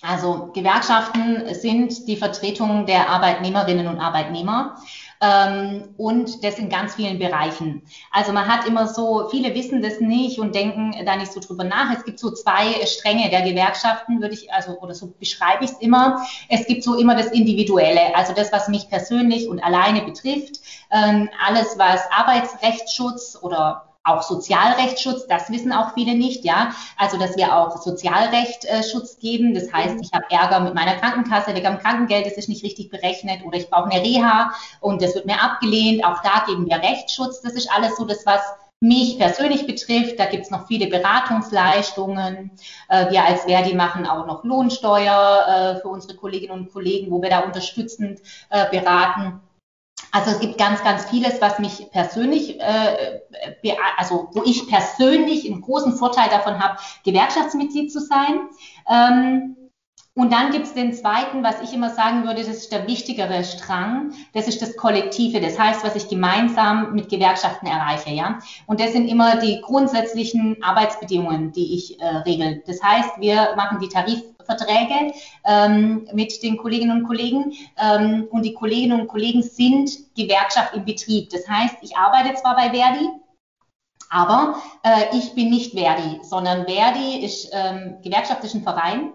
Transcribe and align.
Also 0.02 0.50
Gewerkschaften 0.52 1.54
sind 1.54 2.06
die 2.06 2.16
Vertretung 2.16 2.84
der 2.84 3.08
Arbeitnehmerinnen 3.08 3.86
und 3.86 3.98
Arbeitnehmer 3.98 4.76
ähm, 5.20 5.94
und 5.96 6.44
das 6.44 6.58
in 6.58 6.68
ganz 6.68 6.94
vielen 6.94 7.18
Bereichen. 7.18 7.82
Also 8.10 8.32
man 8.32 8.46
hat 8.46 8.66
immer 8.66 8.86
so, 8.86 9.28
viele 9.30 9.54
wissen 9.54 9.82
das 9.82 10.00
nicht 10.00 10.38
und 10.38 10.54
denken 10.54 10.94
da 11.04 11.16
nicht 11.16 11.32
so 11.32 11.40
drüber 11.40 11.64
nach. 11.64 11.92
Es 11.96 12.04
gibt 12.04 12.18
so 12.18 12.30
zwei 12.30 12.84
Stränge 12.86 13.30
der 13.30 13.42
Gewerkschaften, 13.42 14.20
würde 14.20 14.34
ich, 14.34 14.52
also, 14.52 14.78
oder 14.78 14.94
so 14.94 15.14
beschreibe 15.18 15.64
ich 15.64 15.70
es 15.70 15.78
immer. 15.78 16.26
Es 16.48 16.66
gibt 16.66 16.82
so 16.82 16.94
immer 16.94 17.14
das 17.14 17.28
Individuelle, 17.28 18.14
also 18.14 18.32
das, 18.34 18.52
was 18.52 18.68
mich 18.68 18.88
persönlich 18.88 19.48
und 19.48 19.62
alleine 19.62 20.02
betrifft. 20.02 20.60
Ähm, 20.90 21.28
alles, 21.44 21.76
was 21.78 22.00
Arbeitsrechtsschutz 22.10 23.38
oder 23.40 23.85
auch 24.06 24.22
Sozialrechtsschutz, 24.22 25.26
das 25.26 25.50
wissen 25.50 25.72
auch 25.72 25.94
viele 25.94 26.14
nicht, 26.14 26.44
ja. 26.44 26.70
Also, 26.96 27.18
dass 27.18 27.36
wir 27.36 27.56
auch 27.56 27.76
Sozialrechtsschutz 27.76 29.14
äh, 29.14 29.20
geben. 29.20 29.54
Das 29.54 29.72
heißt, 29.72 29.96
ich 30.00 30.12
habe 30.12 30.24
Ärger 30.30 30.60
mit 30.60 30.74
meiner 30.74 30.94
Krankenkasse 30.96 31.54
wegen 31.54 31.64
dem 31.64 31.78
Krankengeld, 31.78 32.26
das 32.26 32.34
ist 32.34 32.48
nicht 32.48 32.64
richtig 32.64 32.90
berechnet 32.90 33.44
oder 33.44 33.58
ich 33.58 33.68
brauche 33.68 33.90
eine 33.90 34.02
Reha 34.02 34.52
und 34.80 35.02
das 35.02 35.14
wird 35.14 35.26
mir 35.26 35.42
abgelehnt. 35.42 36.04
Auch 36.04 36.22
da 36.22 36.44
geben 36.46 36.66
wir 36.66 36.76
Rechtsschutz. 36.76 37.40
Das 37.42 37.54
ist 37.54 37.70
alles 37.70 37.96
so 37.96 38.04
das, 38.04 38.24
was 38.24 38.40
mich 38.78 39.18
persönlich 39.18 39.66
betrifft. 39.66 40.18
Da 40.18 40.26
gibt 40.26 40.44
es 40.44 40.50
noch 40.50 40.66
viele 40.66 40.86
Beratungsleistungen. 40.86 42.52
Äh, 42.88 43.10
wir 43.10 43.24
als 43.24 43.44
Verdi 43.44 43.74
machen 43.74 44.06
auch 44.06 44.26
noch 44.26 44.44
Lohnsteuer 44.44 45.76
äh, 45.76 45.80
für 45.80 45.88
unsere 45.88 46.14
Kolleginnen 46.14 46.52
und 46.52 46.72
Kollegen, 46.72 47.10
wo 47.10 47.20
wir 47.20 47.30
da 47.30 47.40
unterstützend 47.40 48.20
beraten. 48.70 49.40
Also 50.16 50.30
es 50.30 50.40
gibt 50.40 50.56
ganz, 50.56 50.82
ganz 50.82 51.04
vieles, 51.04 51.42
was 51.42 51.58
mich 51.58 51.90
persönlich, 51.90 52.58
äh, 52.58 53.20
also 53.98 54.30
wo 54.32 54.42
ich 54.44 54.66
persönlich 54.66 55.44
einen 55.44 55.60
großen 55.60 55.92
Vorteil 55.92 56.30
davon 56.30 56.58
habe, 56.58 56.78
Gewerkschaftsmitglied 57.04 57.92
zu 57.92 58.00
sein. 58.00 58.48
Ähm, 58.88 59.56
und 60.14 60.32
dann 60.32 60.52
gibt 60.52 60.64
es 60.64 60.72
den 60.72 60.94
zweiten, 60.94 61.42
was 61.42 61.60
ich 61.60 61.74
immer 61.74 61.90
sagen 61.90 62.24
würde, 62.24 62.40
das 62.40 62.56
ist 62.56 62.72
der 62.72 62.86
wichtigere 62.86 63.44
Strang, 63.44 64.14
das 64.32 64.48
ist 64.48 64.62
das 64.62 64.74
Kollektive, 64.78 65.42
das 65.42 65.58
heißt, 65.58 65.84
was 65.84 65.94
ich 65.94 66.08
gemeinsam 66.08 66.94
mit 66.94 67.10
Gewerkschaften 67.10 67.66
erreiche, 67.66 68.08
ja. 68.08 68.38
Und 68.66 68.80
das 68.80 68.92
sind 68.92 69.08
immer 69.08 69.36
die 69.36 69.60
grundsätzlichen 69.60 70.62
Arbeitsbedingungen, 70.62 71.52
die 71.52 71.74
ich 71.74 72.00
äh, 72.00 72.06
regel. 72.06 72.62
Das 72.66 72.82
heißt, 72.82 73.20
wir 73.20 73.52
machen 73.56 73.80
die 73.80 73.90
Tarifverträge 74.46 75.14
ähm, 75.44 76.08
mit 76.12 76.42
den 76.42 76.56
Kolleginnen 76.56 77.00
und 77.02 77.06
Kollegen 77.06 77.52
ähm, 77.78 78.28
und 78.30 78.42
die 78.42 78.54
Kolleginnen 78.54 79.00
und 79.00 79.08
Kollegen 79.08 79.42
sind 79.42 79.90
Gewerkschaft 80.14 80.74
im 80.74 80.84
Betrieb. 80.84 81.30
Das 81.30 81.48
heißt, 81.48 81.76
ich 81.82 81.96
arbeite 81.96 82.34
zwar 82.34 82.56
bei 82.56 82.70
Verdi, 82.70 83.08
aber 84.10 84.56
äh, 84.82 85.16
ich 85.16 85.34
bin 85.34 85.50
nicht 85.50 85.72
Verdi, 85.72 86.20
sondern 86.22 86.66
Verdi 86.66 87.24
ist 87.24 87.50
ähm, 87.52 87.96
gewerkschaftlichen 88.02 88.62
Verein 88.62 89.12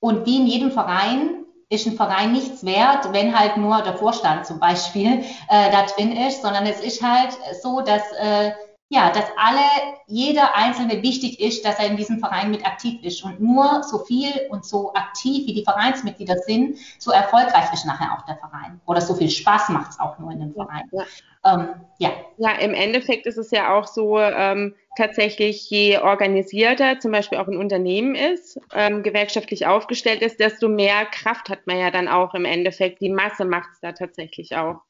und 0.00 0.26
wie 0.26 0.36
in 0.36 0.46
jedem 0.46 0.72
Verein 0.72 1.44
ist 1.68 1.86
ein 1.86 1.96
Verein 1.96 2.32
nichts 2.32 2.66
wert, 2.66 3.12
wenn 3.12 3.38
halt 3.38 3.56
nur 3.56 3.80
der 3.80 3.94
Vorstand 3.94 4.44
zum 4.44 4.60
Beispiel 4.60 5.24
äh, 5.48 5.70
da 5.70 5.86
drin 5.86 6.12
ist, 6.12 6.42
sondern 6.42 6.66
es 6.66 6.80
ist 6.80 7.02
halt 7.02 7.30
so, 7.62 7.80
dass 7.80 8.02
äh, 8.18 8.52
ja, 8.92 9.10
dass 9.10 9.24
alle, 9.38 9.64
jeder 10.06 10.54
Einzelne 10.54 11.02
wichtig 11.02 11.40
ist, 11.40 11.64
dass 11.64 11.78
er 11.78 11.86
in 11.86 11.96
diesem 11.96 12.18
Verein 12.18 12.50
mit 12.50 12.66
aktiv 12.66 13.02
ist. 13.02 13.24
Und 13.24 13.40
nur 13.40 13.82
so 13.84 14.00
viel 14.00 14.30
und 14.50 14.66
so 14.66 14.92
aktiv, 14.92 15.46
wie 15.46 15.54
die 15.54 15.64
Vereinsmitglieder 15.64 16.36
sind, 16.36 16.76
so 16.98 17.10
erfolgreich 17.10 17.72
ist 17.72 17.86
nachher 17.86 18.12
auch 18.12 18.26
der 18.26 18.36
Verein. 18.36 18.82
Oder 18.84 19.00
so 19.00 19.14
viel 19.14 19.30
Spaß 19.30 19.70
macht 19.70 19.92
es 19.92 19.98
auch 19.98 20.18
nur 20.18 20.30
in 20.30 20.40
dem 20.40 20.52
Verein. 20.52 20.82
Ja. 20.92 21.04
Ähm, 21.44 21.68
ja. 21.98 22.10
ja, 22.36 22.52
im 22.56 22.74
Endeffekt 22.74 23.24
ist 23.24 23.38
es 23.38 23.50
ja 23.50 23.74
auch 23.74 23.86
so, 23.86 24.20
ähm, 24.20 24.74
tatsächlich 24.94 25.70
je 25.70 25.96
organisierter 25.96 27.00
zum 27.00 27.12
Beispiel 27.12 27.38
auch 27.38 27.48
ein 27.48 27.56
Unternehmen 27.56 28.14
ist, 28.14 28.60
ähm, 28.74 29.02
gewerkschaftlich 29.02 29.66
aufgestellt 29.66 30.20
ist, 30.20 30.38
desto 30.38 30.68
mehr 30.68 31.06
Kraft 31.06 31.48
hat 31.48 31.66
man 31.66 31.78
ja 31.78 31.90
dann 31.90 32.08
auch 32.08 32.34
im 32.34 32.44
Endeffekt. 32.44 33.00
Die 33.00 33.08
Masse 33.08 33.46
macht 33.46 33.70
es 33.72 33.80
da 33.80 33.92
tatsächlich 33.92 34.54
auch. 34.54 34.82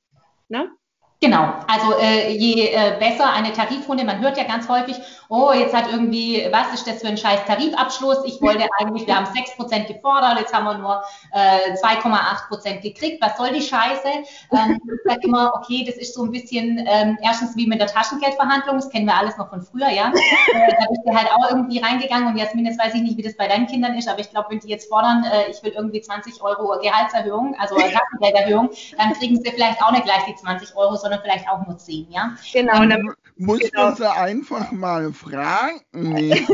Ne? 0.49 0.73
Genau, 1.23 1.55
also 1.69 1.97
äh, 2.01 2.33
je 2.33 2.73
äh, 2.73 2.97
besser 2.99 3.33
eine 3.33 3.53
Tarifrunde, 3.53 4.03
man 4.03 4.19
hört 4.19 4.37
ja 4.37 4.43
ganz 4.43 4.69
häufig, 4.69 4.97
oh, 5.29 5.53
jetzt 5.53 5.73
hat 5.73 5.85
irgendwie, 5.89 6.45
was 6.51 6.75
ist 6.75 6.85
das 6.89 7.01
für 7.01 7.07
ein 7.07 7.17
scheiß 7.17 7.45
Tarifabschluss? 7.47 8.25
Ich 8.25 8.43
wollte 8.43 8.67
eigentlich, 8.81 9.07
wir 9.07 9.15
haben 9.15 9.27
6% 9.27 9.87
gefordert, 9.87 10.41
jetzt 10.41 10.53
haben 10.53 10.65
wir 10.65 10.79
nur 10.79 11.01
äh, 11.33 11.77
2,8% 11.77 12.81
gekriegt, 12.81 13.23
was 13.23 13.37
soll 13.37 13.53
die 13.53 13.63
Scheiße? 13.63 14.09
Ähm, 14.51 14.81
ich 14.93 15.01
sage 15.05 15.21
immer, 15.23 15.53
okay, 15.55 15.85
das 15.87 15.95
ist 15.95 16.13
so 16.13 16.25
ein 16.25 16.33
bisschen, 16.33 16.85
ähm, 16.89 17.17
erstens 17.23 17.55
wie 17.57 17.69
mit 17.69 17.79
der 17.79 17.87
Taschengeldverhandlung, 17.87 18.79
das 18.79 18.91
kennen 18.91 19.07
wir 19.07 19.15
alles 19.15 19.37
noch 19.37 19.49
von 19.49 19.63
früher, 19.63 19.91
ja. 19.91 20.13
Äh, 20.53 20.71
da 20.71 20.87
bist 20.89 21.03
du 21.07 21.15
halt 21.15 21.29
auch 21.31 21.51
irgendwie 21.51 21.79
reingegangen 21.79 22.27
und 22.27 22.37
Jasmin, 22.37 22.67
jetzt 22.67 22.79
weiß 22.79 22.95
ich 22.95 23.03
nicht, 23.03 23.17
wie 23.17 23.23
das 23.23 23.37
bei 23.37 23.47
deinen 23.47 23.67
Kindern 23.67 23.95
ist, 23.95 24.09
aber 24.09 24.19
ich 24.21 24.31
glaube, 24.31 24.51
wenn 24.51 24.59
die 24.59 24.69
jetzt 24.69 24.89
fordern, 24.89 25.25
äh, 25.25 25.51
ich 25.51 25.63
will 25.63 25.73
irgendwie 25.75 26.01
20 26.01 26.43
Euro 26.43 26.79
Gehaltserhöhung, 26.81 27.55
also 27.59 27.77
Taschengelderhöhung, 27.77 28.71
dann 28.99 29.13
kriegen 29.15 29.37
sie 29.37 29.51
vielleicht 29.51 29.83
auch 29.83 29.93
nicht 29.93 30.05
gleich 30.05 30.25
die 30.27 30.35
20 30.35 30.77
Euro, 30.77 30.97
sondern 30.97 31.12
sondern 31.13 31.23
vielleicht 31.23 31.49
auch 31.49 31.67
nur 31.67 31.79
zehn, 31.79 32.11
ja? 32.11 32.37
Genau. 32.53 32.73
Dann, 32.81 32.91
dann 32.91 33.15
muss 33.37 33.61
genau. 33.61 33.85
man 33.85 33.97
sie 33.97 34.11
einfach 34.11 34.73
mal 34.73 35.13
fragen. 35.13 35.81
Nee. 35.93 36.47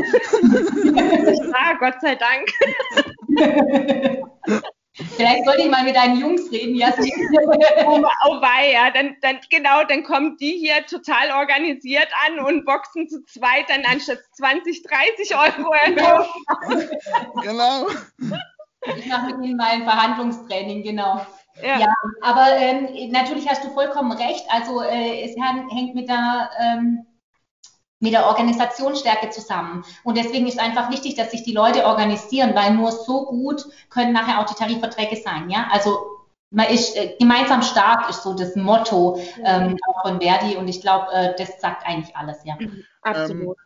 ja, 1.53 1.73
Gott 1.79 2.01
sei 2.01 2.15
Dank. 2.15 2.49
Vielleicht 5.15 5.45
sollte 5.45 5.61
ich 5.61 5.69
mal 5.69 5.85
mit 5.85 5.95
deinen 5.95 6.19
Jungs 6.19 6.51
reden, 6.51 6.75
Jasmin. 6.75 7.13
oh, 7.85 8.03
oh 8.25 8.41
wei, 8.41 8.73
ja, 8.73 8.91
dann, 8.91 9.15
dann, 9.21 9.39
genau, 9.49 9.85
dann 9.85 10.03
kommen 10.03 10.35
die 10.41 10.57
hier 10.57 10.85
total 10.87 11.31
organisiert 11.31 12.09
an 12.27 12.39
und 12.39 12.65
boxen 12.65 13.07
zu 13.07 13.23
zweit 13.23 13.69
dann 13.69 13.85
anstatt 13.85 14.19
20, 14.33 14.83
30 14.83 15.35
Euro 15.37 15.71
Genau. 15.85 16.25
genau. 17.41 17.87
Ich 18.97 19.05
mache 19.05 19.37
mit 19.37 19.45
ihnen 19.45 19.55
mal 19.55 19.69
ein 19.69 19.83
Verhandlungstraining, 19.85 20.83
genau. 20.83 21.25
Ja, 21.61 21.79
ja 21.79 21.93
aber 22.21 22.57
ähm, 22.57 23.11
natürlich 23.11 23.47
hast 23.49 23.63
du 23.63 23.69
vollkommen 23.69 24.11
recht. 24.11 24.45
Also 24.49 24.81
äh, 24.81 25.23
es 25.23 25.35
hängt 25.37 25.95
mit 25.95 26.09
der, 26.09 26.49
ähm, 26.59 27.05
mit 27.99 28.13
der 28.13 28.27
Organisationsstärke 28.27 29.29
zusammen. 29.29 29.83
Und 30.03 30.17
deswegen 30.17 30.47
ist 30.47 30.59
einfach 30.59 30.89
wichtig, 30.89 31.15
dass 31.15 31.31
sich 31.31 31.43
die 31.43 31.53
Leute 31.53 31.85
organisieren, 31.85 32.55
weil 32.55 32.73
nur 32.73 32.91
so 32.91 33.25
gut 33.25 33.65
können 33.89 34.13
nachher 34.13 34.39
auch 34.39 34.45
die 34.45 34.55
Tarifverträge 34.55 35.17
sein. 35.17 35.49
Ja, 35.49 35.67
also 35.71 35.99
man 36.51 36.67
ist 36.67 36.95
äh, 36.95 37.15
gemeinsam 37.19 37.61
stark 37.61 38.09
ist 38.09 38.23
so 38.23 38.33
das 38.33 38.55
Motto 38.55 39.19
ähm, 39.43 39.77
von 40.01 40.19
Verdi 40.19 40.57
und 40.57 40.67
ich 40.67 40.81
glaube, 40.81 41.11
äh, 41.13 41.35
das 41.37 41.59
sagt 41.61 41.85
eigentlich 41.85 42.15
alles. 42.15 42.43
Ja, 42.43 42.57
absolut. 43.01 43.57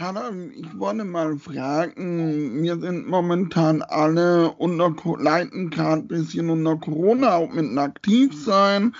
Carla, 0.00 0.30
ich 0.54 0.78
wollte 0.78 1.04
mal 1.04 1.36
fragen, 1.36 2.62
wir 2.62 2.80
sind 2.80 3.06
momentan 3.06 3.82
alle 3.82 4.50
unter, 4.52 4.94
leiden 5.18 5.68
gerade 5.68 6.00
ein 6.00 6.08
bisschen 6.08 6.48
unter 6.48 6.76
Corona, 6.76 7.36
auch 7.36 7.52
mit 7.52 7.76
aktiv 7.76 8.32
sein. 8.34 8.94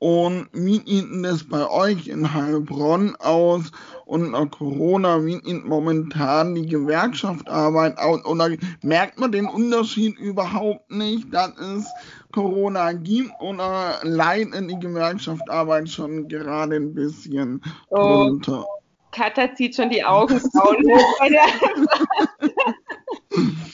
Und 0.00 0.48
wie 0.52 0.82
sieht 0.84 1.24
das 1.24 1.44
bei 1.44 1.70
euch 1.70 2.08
in 2.08 2.34
Heilbronn 2.34 3.14
aus? 3.20 3.70
Unter 4.06 4.44
Corona, 4.46 5.24
wie 5.24 5.40
sieht 5.40 5.64
momentan 5.64 6.56
die 6.56 6.66
Gewerkschaftsarbeit 6.66 7.96
aus? 7.98 8.24
Oder 8.24 8.50
merkt 8.82 9.20
man 9.20 9.30
den 9.30 9.46
Unterschied 9.46 10.18
überhaupt 10.18 10.90
nicht, 10.90 11.32
dass 11.32 11.56
es 11.60 11.86
Corona 12.32 12.90
gibt? 12.90 13.30
Oder 13.40 14.00
leidet 14.02 14.68
die 14.68 14.80
Gewerkschaftsarbeit 14.80 15.88
schon 15.88 16.26
gerade 16.26 16.74
ein 16.74 16.92
bisschen 16.92 17.62
drunter? 17.88 18.64
Oh 18.66 18.79
Katha 19.12 19.54
zieht 19.54 19.74
schon 19.74 19.90
die 19.90 20.04
Augenbrauen 20.04 20.84
hoch 20.88 21.14
bei 21.18 21.28
der 21.28 21.46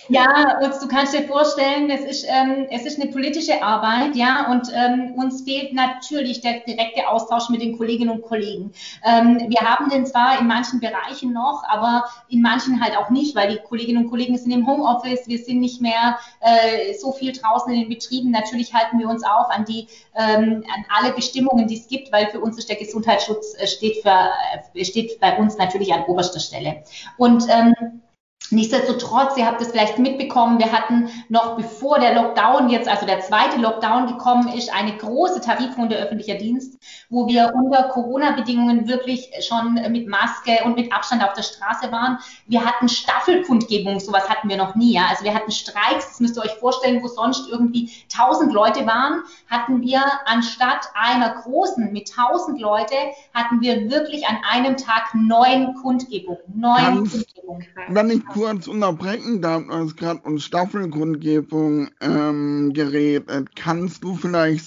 Ja, 0.08 0.58
und 0.62 0.72
du 0.80 0.88
kannst 0.88 1.14
dir 1.14 1.22
vorstellen, 1.22 1.90
es 1.90 2.04
ist, 2.04 2.26
ähm, 2.28 2.66
es 2.70 2.86
ist 2.86 3.00
eine 3.00 3.10
politische 3.10 3.62
Arbeit, 3.62 4.14
ja, 4.14 4.50
und 4.50 4.70
ähm, 4.72 5.14
uns 5.16 5.42
fehlt 5.42 5.72
natürlich 5.72 6.40
der 6.40 6.60
direkte 6.60 7.08
Austausch 7.08 7.48
mit 7.48 7.60
den 7.60 7.76
Kolleginnen 7.76 8.10
und 8.10 8.22
Kollegen. 8.22 8.72
Ähm, 9.04 9.46
wir 9.48 9.60
haben 9.60 9.88
den 9.88 10.06
zwar 10.06 10.38
in 10.40 10.46
manchen 10.46 10.80
Bereichen 10.80 11.32
noch, 11.32 11.64
aber 11.68 12.04
in 12.28 12.40
manchen 12.40 12.80
halt 12.80 12.96
auch 12.96 13.10
nicht, 13.10 13.34
weil 13.34 13.50
die 13.50 13.58
Kolleginnen 13.58 14.04
und 14.04 14.10
Kollegen 14.10 14.38
sind 14.38 14.52
im 14.52 14.66
Homeoffice, 14.66 15.26
wir 15.26 15.38
sind 15.38 15.60
nicht 15.60 15.80
mehr 15.80 16.18
äh, 16.40 16.94
so 16.94 17.12
viel 17.12 17.32
draußen 17.32 17.72
in 17.72 17.80
den 17.80 17.88
Betrieben. 17.88 18.30
Natürlich 18.30 18.74
halten 18.74 18.98
wir 18.98 19.08
uns 19.08 19.24
auch 19.24 19.50
an 19.50 19.64
die, 19.64 19.88
ähm, 20.14 20.64
an 20.72 20.84
alle 20.96 21.12
Bestimmungen, 21.14 21.66
die 21.66 21.78
es 21.78 21.88
gibt, 21.88 22.12
weil 22.12 22.28
für 22.28 22.40
uns 22.40 22.58
ist 22.58 22.68
der 22.68 22.76
Gesundheitsschutz 22.76 23.54
äh, 23.58 23.66
steht 23.66 24.02
für, 24.02 24.30
äh, 24.74 24.84
steht 24.84 25.18
bei 25.20 25.36
uns 25.36 25.56
natürlich 25.56 25.92
an 25.92 26.04
oberster 26.04 26.40
Stelle. 26.40 26.84
Und 27.16 27.44
ähm, 27.48 28.02
Nichtsdestotrotz, 28.50 29.36
ihr 29.36 29.46
habt 29.46 29.60
es 29.60 29.72
vielleicht 29.72 29.98
mitbekommen, 29.98 30.58
wir 30.58 30.70
hatten 30.70 31.08
noch 31.28 31.56
bevor 31.56 31.98
der 31.98 32.14
Lockdown 32.14 32.68
jetzt, 32.68 32.88
also 32.88 33.04
der 33.04 33.20
zweite 33.20 33.58
Lockdown 33.58 34.06
gekommen 34.06 34.48
ist, 34.48 34.72
eine 34.72 34.96
große 34.96 35.40
Tarifrunde 35.40 35.96
öffentlicher 35.96 36.36
Dienst, 36.36 36.78
wo 37.10 37.26
wir 37.28 37.52
unter 37.54 37.84
Corona-Bedingungen 37.84 38.88
wirklich 38.88 39.30
schon 39.46 39.74
mit 39.90 40.08
Maske 40.08 40.58
und 40.64 40.76
mit 40.76 40.92
Abstand 40.92 41.22
auf 41.22 41.32
der 41.34 41.42
Straße 41.42 41.90
waren. 41.92 42.18
Wir 42.46 42.64
hatten 42.64 42.88
Staffelkundgebungen, 42.88 44.00
sowas 44.00 44.28
hatten 44.28 44.48
wir 44.48 44.56
noch 44.56 44.74
nie. 44.74 44.94
Ja? 44.94 45.06
Also 45.10 45.24
wir 45.24 45.34
hatten 45.34 45.50
Streiks, 45.50 46.08
das 46.08 46.20
müsst 46.20 46.36
ihr 46.36 46.42
euch 46.42 46.54
vorstellen, 46.54 47.02
wo 47.02 47.08
sonst 47.08 47.48
irgendwie 47.50 47.90
tausend 48.08 48.52
Leute 48.52 48.86
waren, 48.86 49.22
hatten 49.50 49.82
wir 49.82 50.02
anstatt 50.26 50.88
einer 50.94 51.42
großen 51.42 51.92
mit 51.92 52.12
tausend 52.12 52.60
Leute, 52.60 52.94
hatten 53.34 53.60
wir 53.60 53.90
wirklich 53.90 54.26
an 54.26 54.38
einem 54.50 54.76
Tag 54.76 55.14
neun 55.14 55.74
Kundgebungen. 55.74 56.40
Neun 56.54 57.08
Kundgebungen. 57.08 57.66
Wenn 57.88 58.10
ich 58.10 58.24
kurz 58.26 58.66
unterbrechen 58.66 59.40
darf, 59.42 59.62
als 59.68 59.96
gerade 59.96 60.20
um 60.24 60.38
Staffelgrundgebung 60.38 61.88
ähm, 62.00 62.72
geredet. 62.72 63.54
Kannst 63.56 64.02
du 64.04 64.14
vielleicht 64.14 64.66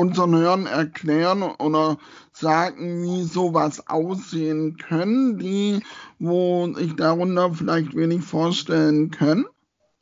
unseren 0.00 0.34
Hörern 0.34 0.66
erklären 0.66 1.42
oder 1.42 1.98
sagen, 2.32 3.02
wie 3.02 3.22
sowas 3.24 3.86
aussehen 3.86 4.78
können, 4.78 5.36
die, 5.38 5.82
wo 6.18 6.72
sich 6.72 6.96
darunter 6.96 7.52
vielleicht 7.52 7.94
wenig 7.94 8.22
vorstellen 8.22 9.10
können? 9.10 9.44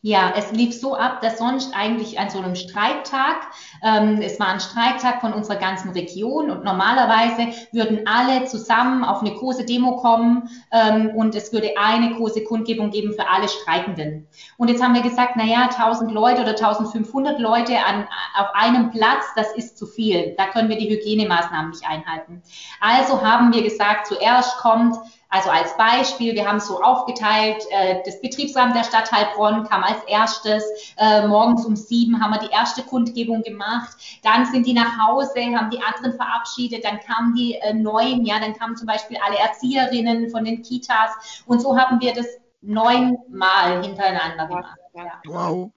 Ja, 0.00 0.32
es 0.36 0.52
lief 0.52 0.78
so 0.78 0.94
ab, 0.94 1.22
dass 1.22 1.38
sonst 1.38 1.74
eigentlich 1.74 2.20
an 2.20 2.30
so 2.30 2.38
einem 2.38 2.54
Streiktag, 2.54 3.48
ähm, 3.82 4.20
es 4.22 4.38
war 4.38 4.46
ein 4.46 4.60
Streiktag 4.60 5.20
von 5.20 5.32
unserer 5.32 5.56
ganzen 5.56 5.90
Region 5.90 6.52
und 6.52 6.62
normalerweise 6.62 7.48
würden 7.72 8.06
alle 8.06 8.44
zusammen 8.44 9.02
auf 9.02 9.22
eine 9.22 9.34
große 9.34 9.64
Demo 9.64 9.96
kommen 9.96 10.48
ähm, 10.70 11.10
und 11.16 11.34
es 11.34 11.52
würde 11.52 11.70
eine 11.76 12.14
große 12.14 12.44
Kundgebung 12.44 12.92
geben 12.92 13.12
für 13.12 13.28
alle 13.28 13.48
Streikenden. 13.48 14.28
Und 14.56 14.70
jetzt 14.70 14.80
haben 14.80 14.94
wir 14.94 15.02
gesagt, 15.02 15.32
na 15.34 15.44
ja, 15.44 15.62
1000 15.62 16.12
Leute 16.12 16.42
oder 16.42 16.50
1500 16.50 17.40
Leute 17.40 17.84
an, 17.84 18.06
auf 18.36 18.54
einem 18.54 18.92
Platz, 18.92 19.24
das 19.34 19.52
ist 19.56 19.76
zu 19.76 19.86
viel. 19.86 20.32
Da 20.38 20.46
können 20.46 20.68
wir 20.68 20.78
die 20.78 20.90
Hygienemaßnahmen 20.90 21.70
nicht 21.70 21.84
einhalten. 21.84 22.40
Also 22.80 23.20
haben 23.22 23.52
wir 23.52 23.64
gesagt, 23.64 24.06
zuerst 24.06 24.58
kommt 24.58 24.96
also 25.30 25.50
als 25.50 25.76
Beispiel, 25.76 26.34
wir 26.34 26.48
haben 26.48 26.56
es 26.56 26.66
so 26.66 26.80
aufgeteilt, 26.82 27.62
äh, 27.70 28.02
das 28.04 28.20
Betriebsrahmen 28.20 28.74
der 28.74 28.84
Stadt 28.84 29.12
Heilbronn 29.12 29.64
kam 29.64 29.82
als 29.82 30.02
erstes, 30.04 30.64
äh, 30.96 31.26
morgens 31.26 31.66
um 31.66 31.76
sieben 31.76 32.20
haben 32.20 32.32
wir 32.32 32.40
die 32.40 32.52
erste 32.52 32.82
Kundgebung 32.82 33.42
gemacht, 33.42 33.96
dann 34.22 34.46
sind 34.46 34.66
die 34.66 34.72
nach 34.72 34.98
Hause, 34.98 35.34
haben 35.54 35.70
die 35.70 35.82
anderen 35.82 36.14
verabschiedet, 36.14 36.84
dann 36.84 37.00
kamen 37.00 37.34
die 37.34 37.54
äh, 37.56 37.74
neuen, 37.74 38.24
ja, 38.24 38.40
dann 38.40 38.54
kamen 38.54 38.76
zum 38.76 38.86
Beispiel 38.86 39.18
alle 39.24 39.38
Erzieherinnen 39.38 40.30
von 40.30 40.44
den 40.44 40.62
Kitas 40.62 41.42
und 41.46 41.60
so 41.60 41.76
haben 41.76 42.00
wir 42.00 42.14
das 42.14 42.26
neunmal 42.62 43.82
hintereinander 43.82 44.46
gemacht. 44.46 44.78
Ja. 44.94 45.20
Wow. 45.26 45.70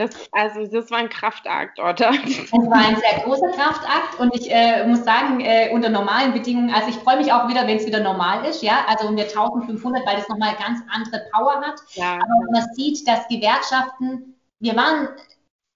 Das, 0.00 0.12
also 0.32 0.66
das 0.66 0.90
war 0.90 0.96
ein 0.96 1.10
Kraftakt, 1.10 1.78
oder? 1.78 2.10
Es 2.24 2.50
war 2.52 2.88
ein 2.88 2.96
sehr 2.96 3.22
großer 3.22 3.50
Kraftakt 3.50 4.18
und 4.18 4.34
ich 4.34 4.50
äh, 4.50 4.86
muss 4.86 5.04
sagen, 5.04 5.40
äh, 5.40 5.68
unter 5.74 5.90
normalen 5.90 6.32
Bedingungen, 6.32 6.72
also 6.72 6.88
ich 6.88 6.96
freue 6.96 7.18
mich 7.18 7.30
auch 7.30 7.48
wieder, 7.48 7.66
wenn 7.66 7.76
es 7.76 7.84
wieder 7.84 8.00
normal 8.00 8.46
ist, 8.46 8.62
ja, 8.62 8.86
also 8.88 9.08
um 9.08 9.16
wir 9.16 9.24
1500, 9.24 10.06
weil 10.06 10.16
das 10.16 10.26
nochmal 10.30 10.54
ganz 10.54 10.80
andere 10.90 11.26
Power 11.30 11.60
hat. 11.60 11.80
Ja. 11.92 12.14
Aber 12.14 12.50
man 12.50 12.64
sieht, 12.72 13.06
dass 13.06 13.28
Gewerkschaften, 13.28 14.40
wir 14.58 14.74
waren, 14.74 15.08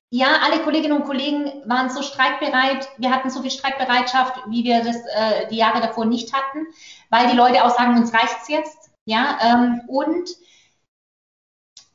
ja, 0.09 0.29
alle 0.43 0.63
Kolleginnen 0.63 0.97
und 0.97 1.05
Kollegen 1.05 1.61
waren 1.67 1.91
so 1.91 2.01
streikbereit, 2.01 2.89
wir 2.97 3.11
hatten 3.11 3.29
so 3.29 3.43
viel 3.43 3.51
Streikbereitschaft, 3.51 4.41
wie 4.49 4.65
wir 4.65 4.83
das 4.83 4.97
äh, 4.97 5.49
die 5.51 5.57
Jahre 5.57 5.83
davor 5.83 6.07
nicht 6.07 6.33
hatten, 6.33 6.67
weil 7.11 7.29
die 7.29 7.37
Leute 7.37 7.63
auch 7.63 7.77
sagen, 7.77 7.99
uns 7.99 8.15
reicht's 8.15 8.49
jetzt, 8.49 8.91
ja, 9.05 9.37
ähm, 9.43 9.83
und 9.87 10.31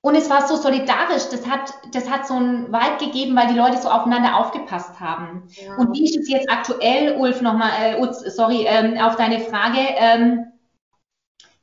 und 0.01 0.16
es 0.16 0.30
war 0.30 0.48
so 0.48 0.56
solidarisch, 0.56 1.28
das 1.30 1.46
hat, 1.46 1.74
das 1.92 2.10
hat 2.10 2.25
so 2.25 2.36
einen 2.36 2.72
Vibe 2.72 3.06
gegeben, 3.06 3.36
weil 3.36 3.48
die 3.48 3.60
Leute 3.60 3.78
so 3.78 3.90
aufeinander 3.90 4.38
aufgepasst 4.38 5.00
haben. 5.00 5.44
Ja. 5.50 5.75
Und 5.75 5.94
wie 5.94 6.06
ist 6.06 6.16
es 6.16 6.30
jetzt 6.30 6.50
aktuell, 6.50 7.18
Ulf, 7.18 7.42
nochmal, 7.42 7.72
äh, 7.81 8.30
sorry, 8.30 8.66
ähm, 8.66 8.98
auf 8.98 9.18
deine 9.18 9.42
Frage. 9.42 9.80
Ähm, 9.98 10.46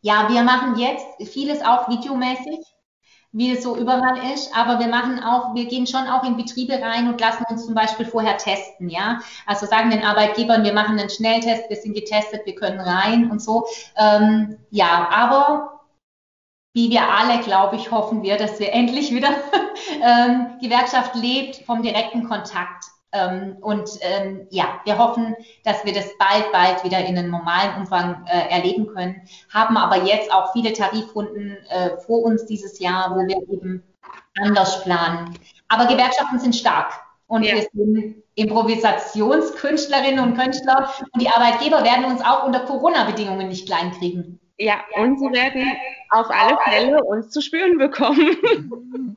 ja, 0.02 0.28
wir 0.28 0.42
machen 0.42 0.76
jetzt 0.76 1.06
vieles 1.32 1.64
auch 1.64 1.88
videomäßig, 1.88 2.60
wie 3.32 3.52
es 3.52 3.62
so 3.62 3.74
überall 3.74 4.18
ist, 4.34 4.54
aber 4.54 4.80
wir 4.80 4.88
machen 4.88 5.22
auch, 5.22 5.54
wir 5.54 5.64
gehen 5.64 5.86
schon 5.86 6.06
auch 6.06 6.22
in 6.22 6.36
Betriebe 6.36 6.74
rein 6.74 7.08
und 7.08 7.20
lassen 7.20 7.44
uns 7.48 7.64
zum 7.64 7.74
Beispiel 7.74 8.04
vorher 8.04 8.36
testen, 8.36 8.90
ja. 8.90 9.20
Also 9.46 9.64
sagen 9.64 9.90
den 9.90 10.04
Arbeitgebern, 10.04 10.62
wir 10.62 10.74
machen 10.74 10.98
einen 10.98 11.08
Schnelltest, 11.08 11.70
wir 11.70 11.76
sind 11.76 11.94
getestet, 11.94 12.42
wir 12.44 12.54
können 12.54 12.80
rein 12.80 13.30
und 13.30 13.40
so. 13.40 13.66
Ähm, 13.96 14.58
ja, 14.70 15.08
aber 15.10 15.75
wie 16.76 16.90
wir 16.90 17.08
alle, 17.08 17.40
glaube 17.40 17.76
ich, 17.76 17.90
hoffen 17.90 18.22
wir, 18.22 18.36
dass 18.36 18.60
wir 18.60 18.70
endlich 18.70 19.10
wieder 19.10 19.30
ähm, 20.02 20.58
Gewerkschaft 20.60 21.14
lebt 21.14 21.64
vom 21.64 21.82
direkten 21.82 22.28
Kontakt. 22.28 22.84
Ähm, 23.12 23.56
und 23.62 23.88
ähm, 24.02 24.46
ja, 24.50 24.78
wir 24.84 24.98
hoffen, 24.98 25.34
dass 25.64 25.86
wir 25.86 25.94
das 25.94 26.10
bald, 26.18 26.52
bald 26.52 26.84
wieder 26.84 26.98
in 26.98 27.16
einem 27.16 27.30
normalen 27.30 27.80
Umfang 27.80 28.26
äh, 28.26 28.50
erleben 28.50 28.88
können, 28.88 29.22
haben 29.54 29.78
aber 29.78 30.04
jetzt 30.04 30.30
auch 30.30 30.52
viele 30.52 30.74
Tarifrunden 30.74 31.56
äh, 31.70 31.96
vor 31.96 32.22
uns 32.24 32.44
dieses 32.44 32.78
Jahr, 32.78 33.10
wo 33.12 33.26
wir 33.26 33.38
eben 33.50 33.82
anders 34.38 34.84
planen. 34.84 35.32
Aber 35.68 35.86
Gewerkschaften 35.86 36.38
sind 36.38 36.54
stark 36.54 36.92
und 37.26 37.42
ja. 37.42 37.54
wir 37.54 37.66
sind 37.72 38.22
Improvisationskünstlerinnen 38.34 40.22
und 40.22 40.36
Künstler 40.36 40.92
und 41.10 41.22
die 41.22 41.30
Arbeitgeber 41.30 41.84
werden 41.84 42.04
uns 42.04 42.20
auch 42.20 42.44
unter 42.44 42.60
Corona-Bedingungen 42.60 43.48
nicht 43.48 43.66
kleinkriegen. 43.66 44.40
Ja, 44.58 44.84
und 44.94 45.18
sie 45.18 45.26
werden 45.26 45.66
auf 46.10 46.30
alle 46.30 46.56
Fälle 46.64 47.04
uns 47.04 47.30
zu 47.30 47.40
spüren 47.42 47.78
bekommen. 47.78 49.16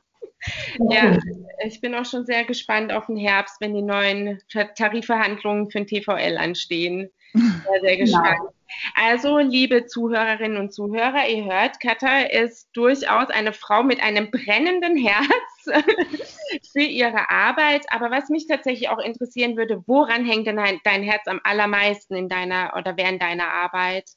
ja, 0.90 1.18
ich 1.64 1.80
bin 1.80 1.94
auch 1.94 2.04
schon 2.04 2.26
sehr 2.26 2.44
gespannt 2.44 2.92
auf 2.92 3.06
den 3.06 3.16
Herbst, 3.16 3.56
wenn 3.60 3.74
die 3.74 3.82
neuen 3.82 4.40
Tarifverhandlungen 4.48 5.70
für 5.70 5.82
den 5.82 5.86
TVL 5.86 6.36
anstehen. 6.36 7.10
Sehr, 7.32 7.80
sehr 7.80 7.96
gespannt. 7.96 8.38
Ja. 8.38 8.50
Also, 8.94 9.38
liebe 9.38 9.86
Zuhörerinnen 9.86 10.58
und 10.58 10.72
Zuhörer, 10.72 11.28
ihr 11.28 11.44
hört, 11.44 11.80
Katha 11.80 12.20
ist 12.20 12.68
durchaus 12.72 13.28
eine 13.28 13.52
Frau 13.52 13.82
mit 13.82 14.02
einem 14.02 14.30
brennenden 14.30 14.96
Herz 14.96 15.64
für 16.72 16.82
ihre 16.82 17.30
Arbeit. 17.30 17.86
Aber 17.90 18.10
was 18.10 18.28
mich 18.28 18.46
tatsächlich 18.46 18.88
auch 18.88 18.98
interessieren 18.98 19.56
würde, 19.56 19.82
woran 19.86 20.24
hängt 20.24 20.46
denn 20.46 20.60
dein 20.84 21.02
Herz 21.02 21.26
am 21.26 21.40
allermeisten 21.44 22.14
in 22.14 22.28
deiner 22.28 22.74
oder 22.76 22.96
während 22.96 23.22
deiner 23.22 23.52
Arbeit? 23.52 24.10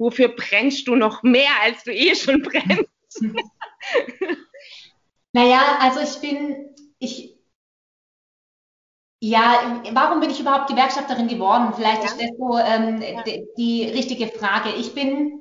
Wofür 0.00 0.28
brennst 0.28 0.88
du 0.88 0.96
noch 0.96 1.22
mehr, 1.22 1.50
als 1.62 1.84
du 1.84 1.92
eh 1.92 2.14
schon 2.14 2.42
brennst? 2.42 3.22
naja, 5.32 5.60
also 5.78 6.00
ich 6.00 6.20
bin, 6.20 6.74
ich, 6.98 7.36
ja, 9.20 9.82
warum 9.92 10.20
bin 10.20 10.30
ich 10.30 10.40
überhaupt 10.40 10.68
Gewerkschafterin 10.68 11.28
geworden? 11.28 11.74
Vielleicht 11.76 12.02
ja. 12.02 12.04
ist 12.06 12.20
das 12.20 12.30
so 12.38 12.58
ähm, 12.58 13.02
ja. 13.02 13.22
die, 13.22 13.46
die 13.56 13.84
richtige 13.84 14.28
Frage. 14.28 14.70
Ich 14.70 14.94
bin 14.94 15.40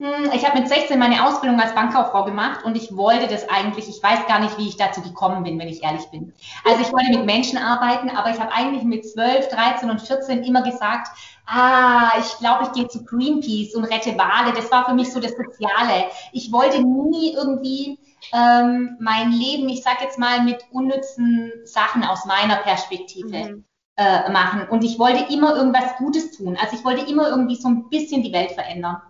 hm, 0.00 0.30
ich 0.34 0.44
habe 0.44 0.58
mit 0.58 0.68
16 0.68 0.98
meine 0.98 1.24
Ausbildung 1.24 1.60
als 1.60 1.74
Bankkauffrau 1.74 2.24
gemacht 2.24 2.64
und 2.64 2.76
ich 2.76 2.96
wollte 2.96 3.28
das 3.28 3.48
eigentlich, 3.48 3.88
ich 3.88 4.02
weiß 4.02 4.26
gar 4.26 4.40
nicht, 4.40 4.58
wie 4.58 4.68
ich 4.68 4.76
dazu 4.76 5.00
gekommen 5.00 5.44
bin, 5.44 5.58
wenn 5.58 5.68
ich 5.68 5.84
ehrlich 5.84 6.04
bin. 6.06 6.32
Also 6.64 6.82
ich 6.82 6.92
wollte 6.92 7.16
mit 7.16 7.24
Menschen 7.24 7.58
arbeiten, 7.58 8.10
aber 8.10 8.30
ich 8.30 8.40
habe 8.40 8.52
eigentlich 8.52 8.82
mit 8.82 9.08
12, 9.08 9.48
13 9.48 9.90
und 9.90 10.02
14 10.02 10.42
immer 10.42 10.62
gesagt, 10.62 11.08
ah, 11.46 12.12
ich 12.18 12.38
glaube, 12.38 12.64
ich 12.64 12.72
gehe 12.72 12.88
zu 12.88 13.04
Greenpeace 13.04 13.74
und 13.74 13.84
rette 13.84 14.16
Wale. 14.16 14.52
Das 14.54 14.70
war 14.70 14.84
für 14.86 14.94
mich 14.94 15.12
so 15.12 15.20
das 15.20 15.32
Soziale. 15.32 16.06
Ich 16.32 16.52
wollte 16.52 16.82
nie 16.82 17.32
irgendwie 17.34 17.98
ähm, 18.32 18.96
mein 19.00 19.32
Leben, 19.32 19.68
ich 19.68 19.82
sage 19.82 20.04
jetzt 20.04 20.18
mal, 20.18 20.42
mit 20.42 20.64
unnützen 20.70 21.52
Sachen 21.64 22.04
aus 22.04 22.24
meiner 22.24 22.56
Perspektive 22.56 23.56
mhm. 23.56 23.64
äh, 23.96 24.30
machen. 24.30 24.68
Und 24.68 24.84
ich 24.84 24.98
wollte 24.98 25.32
immer 25.32 25.56
irgendwas 25.56 25.96
Gutes 25.98 26.36
tun. 26.36 26.56
Also 26.60 26.76
ich 26.76 26.84
wollte 26.84 27.10
immer 27.10 27.28
irgendwie 27.28 27.56
so 27.56 27.68
ein 27.68 27.88
bisschen 27.88 28.22
die 28.22 28.32
Welt 28.32 28.52
verändern. 28.52 29.00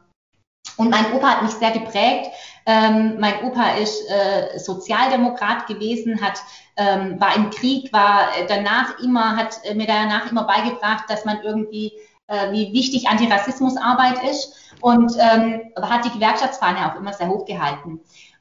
Und 0.76 0.90
mein 0.90 1.12
Opa 1.12 1.28
hat 1.28 1.42
mich 1.42 1.52
sehr 1.52 1.70
geprägt. 1.70 2.30
Ähm, 2.66 3.16
mein 3.20 3.44
Opa 3.44 3.76
ist 3.76 4.02
äh, 4.10 4.58
Sozialdemokrat 4.58 5.66
gewesen, 5.66 6.20
hat, 6.20 6.40
ähm, 6.76 7.20
war 7.20 7.36
im 7.36 7.50
Krieg, 7.50 7.92
war 7.92 8.28
danach 8.48 8.98
immer, 8.98 9.36
hat 9.36 9.60
mir 9.74 9.86
danach 9.86 10.30
immer 10.30 10.44
beigebracht, 10.44 11.04
dass 11.08 11.24
man 11.24 11.42
irgendwie, 11.42 11.92
äh, 12.26 12.52
wie 12.52 12.72
wichtig 12.72 13.08
Antirassismusarbeit 13.08 14.22
ist. 14.30 14.54
und 14.80 15.12
ähm, 15.18 15.72
hat 15.80 16.04
die 16.04 16.10
Gewerkschaftsfahne 16.10 16.92
auch 16.92 16.98
immer 16.98 17.12
sehr 17.12 17.28
hoch 17.28 17.46
gehalten. 17.46 18.00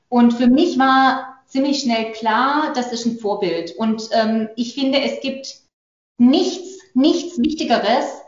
Und 0.10 0.34
für 0.34 0.48
mich 0.48 0.78
war 0.78 1.42
ziemlich 1.46 1.80
schnell 1.82 2.12
klar, 2.12 2.74
das 2.76 2.92
ist 2.92 3.06
ein 3.06 3.18
Vorbild. 3.18 3.76
Und 3.78 4.10
ähm, 4.12 4.50
ich 4.56 4.74
finde, 4.74 5.02
es 5.02 5.22
gibt 5.22 5.62
nichts, 6.18 6.80
nichts 6.94 7.38
Wichtigeres. 7.38 8.22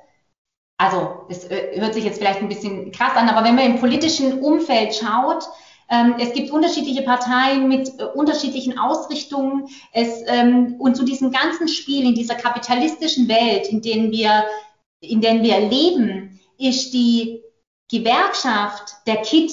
Also, 0.78 1.26
das 1.30 1.46
äh, 1.46 1.80
hört 1.80 1.94
sich 1.94 2.04
jetzt 2.04 2.20
vielleicht 2.20 2.40
ein 2.40 2.50
bisschen 2.50 2.92
krass 2.92 3.16
an, 3.16 3.30
aber 3.30 3.46
wenn 3.46 3.56
man 3.56 3.66
im 3.66 3.80
politischen 3.80 4.40
Umfeld 4.40 4.96
schaut, 4.96 5.46
ähm, 5.90 6.16
es 6.20 6.34
gibt 6.34 6.52
unterschiedliche 6.52 7.04
Parteien 7.04 7.68
mit 7.68 8.00
äh, 8.00 8.04
unterschiedlichen 8.04 8.80
Ausrichtungen. 8.80 9.68
Es, 9.94 10.24
ähm, 10.28 10.76
und 10.80 10.96
zu 10.96 11.04
diesem 11.04 11.32
ganzen 11.32 11.68
Spiel 11.68 12.06
in 12.06 12.16
dieser 12.16 12.36
kapitalistischen 12.36 13.28
Welt, 13.28 13.68
in 13.68 13.82
der 13.82 14.12
wir, 14.12 14.44
in 15.00 15.22
der 15.22 15.42
wir 15.42 15.60
leben, 15.60 16.40
ist 16.58 16.94
die 16.94 17.44
Gewerkschaft, 17.90 18.96
der 19.08 19.18
KIT, 19.18 19.52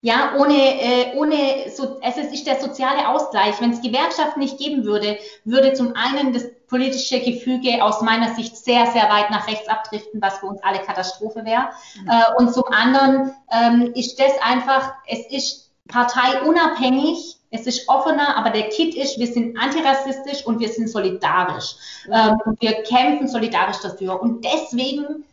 ja, 0.00 0.34
ohne, 0.38 0.54
äh, 0.54 1.16
ohne 1.16 1.70
so, 1.74 1.98
es 2.02 2.16
ist 2.16 2.46
der 2.46 2.60
soziale 2.60 3.08
Ausgleich. 3.08 3.60
Wenn 3.60 3.72
es 3.72 3.82
Gewerkschaften 3.82 4.38
nicht 4.40 4.58
geben 4.58 4.84
würde, 4.84 5.18
würde 5.44 5.72
zum 5.72 5.94
einen 5.96 6.32
das 6.32 6.44
politische 6.68 7.20
Gefüge 7.20 7.82
aus 7.82 8.00
meiner 8.00 8.34
Sicht 8.34 8.56
sehr, 8.56 8.86
sehr 8.86 9.08
weit 9.10 9.30
nach 9.30 9.48
rechts 9.48 9.68
abdriften, 9.68 10.22
was 10.22 10.38
für 10.38 10.46
uns 10.46 10.62
alle 10.62 10.78
Katastrophe 10.80 11.44
wäre. 11.44 11.70
Mhm. 12.00 12.08
Äh, 12.08 12.22
und 12.38 12.54
zum 12.54 12.64
anderen 12.66 13.34
ähm, 13.50 13.92
ist 13.94 14.20
das 14.20 14.32
einfach, 14.40 14.92
es 15.06 15.26
ist 15.30 15.72
parteiunabhängig, 15.88 17.37
es 17.50 17.66
ist 17.66 17.88
offener, 17.88 18.36
aber 18.36 18.50
der 18.50 18.68
Kit 18.68 18.94
ist, 18.94 19.18
wir 19.18 19.26
sind 19.26 19.58
antirassistisch 19.58 20.46
und 20.46 20.60
wir 20.60 20.68
sind 20.68 20.88
solidarisch. 20.88 21.76
Ähm, 22.12 22.36
wir 22.60 22.82
kämpfen 22.82 23.28
solidarisch 23.28 23.78
dafür. 23.82 24.20
Und 24.20 24.44
deswegen 24.44 25.24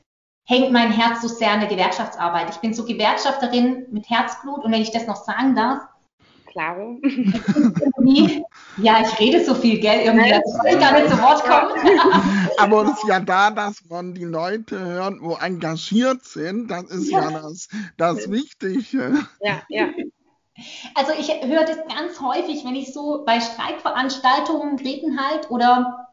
hängt 0.46 0.72
mein 0.72 0.92
Herz 0.92 1.22
so 1.22 1.28
sehr 1.28 1.52
an 1.52 1.60
der 1.60 1.70
Gewerkschaftsarbeit. 1.70 2.50
Ich 2.52 2.58
bin 2.58 2.74
so 2.74 2.86
Gewerkschafterin 2.86 3.88
mit 3.92 4.10
Herzblut 4.10 4.64
und 4.64 4.72
wenn 4.72 4.82
ich 4.82 4.92
das 4.92 5.08
noch 5.08 5.18
sagen 5.18 5.56
darf, 5.56 5.82
Klaro. 6.56 7.02
ja, 8.78 9.02
ich 9.02 9.20
rede 9.20 9.44
so 9.44 9.54
viel, 9.56 9.78
gell? 9.78 10.06
Irgendwie, 10.06 10.30
dass 10.30 10.74
ich 10.74 10.80
gar 10.80 10.94
nicht 10.94 11.10
zu 11.10 11.22
Wort 11.22 11.44
komme. 11.44 11.74
Aber 12.58 12.84
es 12.84 12.92
ist 12.92 13.10
ja 13.10 13.20
da, 13.20 13.52
dass 13.52 13.84
man 13.90 14.14
die 14.14 14.24
Leute 14.24 14.80
hört, 14.80 15.16
wo 15.20 15.36
engagiert 15.36 16.24
sind. 16.24 16.72
Das 16.72 16.84
ist 16.84 17.12
ja, 17.12 17.30
ja 17.30 17.42
das, 17.42 17.68
das 17.98 18.32
Wichtige. 18.32 19.26
Ja, 19.42 19.64
ja. 19.68 19.90
Also 20.94 21.12
ich 21.20 21.30
höre 21.44 21.66
das 21.66 21.78
ganz 21.88 22.22
häufig, 22.22 22.64
wenn 22.64 22.76
ich 22.76 22.94
so 22.94 23.24
bei 23.26 23.40
Streikveranstaltungen 23.42 24.80
reden 24.80 25.20
halt 25.20 25.52
oder 25.52 26.06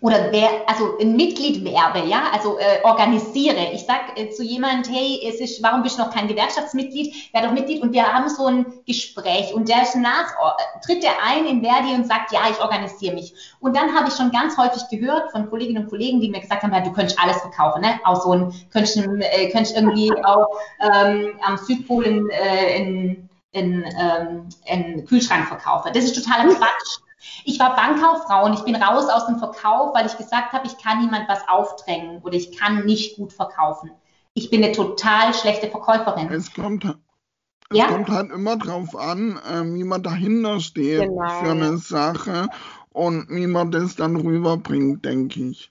oder 0.00 0.32
wer, 0.32 0.48
also 0.66 0.98
ein 1.00 1.16
Mitglied 1.16 1.64
werbe, 1.64 2.06
ja, 2.08 2.24
also 2.32 2.58
äh, 2.58 2.84
organisiere. 2.84 3.72
Ich 3.72 3.84
sag 3.84 4.18
äh, 4.18 4.30
zu 4.30 4.42
jemand, 4.42 4.90
hey, 4.90 5.20
es 5.28 5.40
ist, 5.40 5.62
warum 5.62 5.82
bist 5.82 5.96
du 5.96 6.02
noch 6.02 6.12
kein 6.12 6.28
Gewerkschaftsmitglied? 6.28 7.32
Werde 7.32 7.48
doch 7.48 7.54
Mitglied 7.54 7.82
und 7.82 7.92
wir 7.92 8.12
haben 8.12 8.28
so 8.28 8.46
ein 8.46 8.66
Gespräch 8.86 9.54
und 9.54 9.68
der 9.68 9.82
ist 9.82 9.94
nach, 9.96 10.32
äh, 10.32 10.80
tritt 10.84 11.02
der 11.02 11.12
ein 11.24 11.46
in 11.46 11.62
Verdi 11.62 11.94
und 11.94 12.06
sagt, 12.06 12.32
ja, 12.32 12.40
ich 12.50 12.60
organisiere 12.60 13.14
mich. 13.14 13.32
Und 13.60 13.76
dann 13.76 13.94
habe 13.94 14.08
ich 14.08 14.14
schon 14.14 14.32
ganz 14.32 14.56
häufig 14.56 14.82
gehört 14.90 15.30
von 15.30 15.48
Kolleginnen 15.48 15.84
und 15.84 15.90
Kollegen, 15.90 16.20
die 16.20 16.30
mir 16.30 16.40
gesagt 16.40 16.62
haben, 16.62 16.72
ja, 16.72 16.80
du 16.80 16.92
könntest 16.92 17.18
alles 17.20 17.40
verkaufen, 17.40 17.82
ne? 17.82 18.00
Auch 18.04 18.22
so 18.22 18.32
ein, 18.32 18.52
könntest, 18.72 18.96
äh, 18.96 19.50
könntest 19.50 19.76
irgendwie 19.76 20.12
auch 20.24 20.48
ähm, 20.80 21.38
am 21.42 21.56
Südpol 21.58 22.04
in, 22.04 22.28
äh, 22.30 22.76
in 22.76 23.28
in, 23.52 23.84
ähm, 23.98 24.48
in 24.64 25.04
Kühlschrank 25.06 25.46
verkaufe. 25.46 25.90
Das 25.92 26.04
ist 26.04 26.14
totaler 26.14 26.52
Quatsch. 26.54 26.98
Ich 27.44 27.58
war 27.60 27.76
Bankkauffrau 27.76 28.46
und 28.46 28.54
ich 28.54 28.64
bin 28.64 28.74
raus 28.74 29.08
aus 29.08 29.26
dem 29.26 29.38
Verkauf, 29.38 29.94
weil 29.94 30.06
ich 30.06 30.16
gesagt 30.16 30.52
habe, 30.52 30.66
ich 30.66 30.76
kann 30.78 31.00
niemand 31.00 31.28
was 31.28 31.46
aufdrängen 31.48 32.20
oder 32.22 32.34
ich 32.34 32.58
kann 32.58 32.84
nicht 32.84 33.16
gut 33.16 33.32
verkaufen. 33.32 33.90
Ich 34.34 34.50
bin 34.50 34.64
eine 34.64 34.72
total 34.72 35.34
schlechte 35.34 35.68
Verkäuferin. 35.68 36.30
Es 36.32 36.52
kommt, 36.52 36.84
es 36.84 37.78
ja? 37.78 37.86
kommt 37.86 38.08
halt 38.08 38.32
immer 38.32 38.56
drauf 38.56 38.96
an, 38.96 39.38
äh, 39.38 39.62
wie 39.74 39.84
man 39.84 40.02
dahinter 40.02 40.60
steht 40.60 41.02
genau. 41.02 41.28
für 41.40 41.50
eine 41.50 41.76
Sache 41.76 42.48
und 42.90 43.28
wie 43.28 43.46
man 43.46 43.70
das 43.70 43.96
dann 43.96 44.16
rüberbringt, 44.16 45.04
denke 45.04 45.40
ich. 45.40 45.70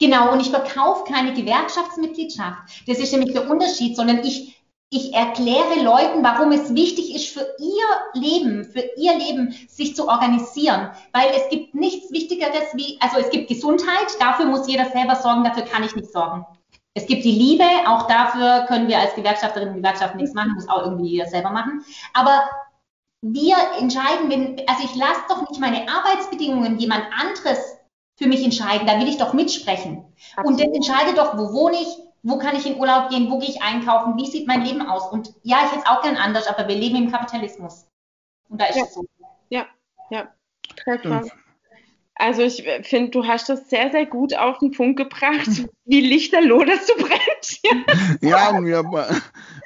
Genau, 0.00 0.32
und 0.32 0.40
ich 0.40 0.50
verkaufe 0.50 1.04
keine 1.12 1.34
Gewerkschaftsmitgliedschaft. 1.34 2.88
Das 2.88 2.98
ist 2.98 3.12
nämlich 3.12 3.32
der 3.32 3.48
Unterschied, 3.48 3.96
sondern 3.96 4.24
ich 4.24 4.57
ich 4.90 5.12
erkläre 5.12 5.82
Leuten, 5.82 6.24
warum 6.24 6.52
es 6.52 6.74
wichtig 6.74 7.14
ist 7.14 7.28
für 7.28 7.46
ihr 7.58 8.20
Leben, 8.20 8.64
für 8.64 8.82
ihr 8.96 9.16
Leben 9.18 9.54
sich 9.68 9.94
zu 9.94 10.08
organisieren, 10.08 10.90
weil 11.12 11.28
es 11.36 11.48
gibt 11.50 11.74
nichts 11.74 12.10
Wichtigeres 12.10 12.74
wie, 12.74 12.98
also 13.00 13.18
es 13.18 13.28
gibt 13.30 13.48
Gesundheit, 13.48 14.08
dafür 14.18 14.46
muss 14.46 14.66
jeder 14.66 14.86
selber 14.86 15.16
sorgen, 15.16 15.44
dafür 15.44 15.64
kann 15.64 15.84
ich 15.84 15.94
nicht 15.94 16.10
sorgen. 16.10 16.46
Es 16.94 17.06
gibt 17.06 17.24
die 17.24 17.32
Liebe, 17.32 17.64
auch 17.86 18.06
dafür 18.06 18.64
können 18.66 18.88
wir 18.88 18.98
als 18.98 19.14
Gewerkschafterinnen 19.14 19.74
und 19.74 19.82
Gewerkschaft 19.82 20.14
nichts 20.14 20.34
machen, 20.34 20.54
muss 20.54 20.68
auch 20.68 20.84
irgendwie 20.84 21.10
jeder 21.10 21.26
selber 21.26 21.50
machen. 21.50 21.84
Aber 22.14 22.48
wir 23.20 23.56
entscheiden, 23.78 24.30
wenn, 24.30 24.62
also 24.66 24.84
ich 24.84 24.94
lasse 24.94 25.20
doch 25.28 25.48
nicht 25.48 25.60
meine 25.60 25.86
Arbeitsbedingungen 25.88 26.78
jemand 26.78 27.04
anderes 27.12 27.76
für 28.16 28.26
mich 28.26 28.42
entscheiden, 28.42 28.86
da 28.86 28.98
will 28.98 29.08
ich 29.08 29.18
doch 29.18 29.32
mitsprechen. 29.32 30.04
Absolut. 30.34 30.60
Und 30.60 30.60
das 30.60 30.74
entscheidet 30.74 31.18
doch, 31.18 31.36
wo 31.36 31.52
wohne 31.52 31.76
ich, 31.76 31.88
wo 32.28 32.38
kann 32.38 32.54
ich 32.56 32.66
in 32.66 32.78
Urlaub 32.78 33.08
gehen, 33.08 33.30
wo 33.30 33.38
gehe 33.38 33.48
ich 33.48 33.62
einkaufen, 33.62 34.16
wie 34.16 34.26
sieht 34.26 34.46
mein 34.46 34.62
Leben 34.62 34.82
aus? 34.82 35.10
Und 35.10 35.32
ja, 35.42 35.58
ich 35.64 35.72
hätte 35.72 35.82
es 35.84 35.86
auch 35.86 36.02
gern 36.02 36.16
anders, 36.16 36.46
aber 36.46 36.68
wir 36.68 36.76
leben 36.76 36.96
im 36.96 37.10
Kapitalismus. 37.10 37.86
Und 38.48 38.60
da 38.60 38.66
ist 38.66 38.76
ja. 38.76 38.84
es 38.84 38.94
so. 38.94 39.04
Ja, 39.48 39.66
ja. 40.10 40.28
Treffer. 40.76 41.24
Also 42.18 42.42
ich 42.42 42.64
finde, 42.82 43.12
du 43.12 43.26
hast 43.26 43.48
das 43.48 43.70
sehr, 43.70 43.92
sehr 43.92 44.04
gut 44.04 44.36
auf 44.36 44.58
den 44.58 44.72
Punkt 44.72 44.96
gebracht, 44.98 45.48
wie 45.84 46.00
lichterloh 46.00 46.64
das 46.64 46.86
du 46.86 46.94
brennst. 46.94 47.60
ja, 48.20 48.60
wir, 48.60 48.84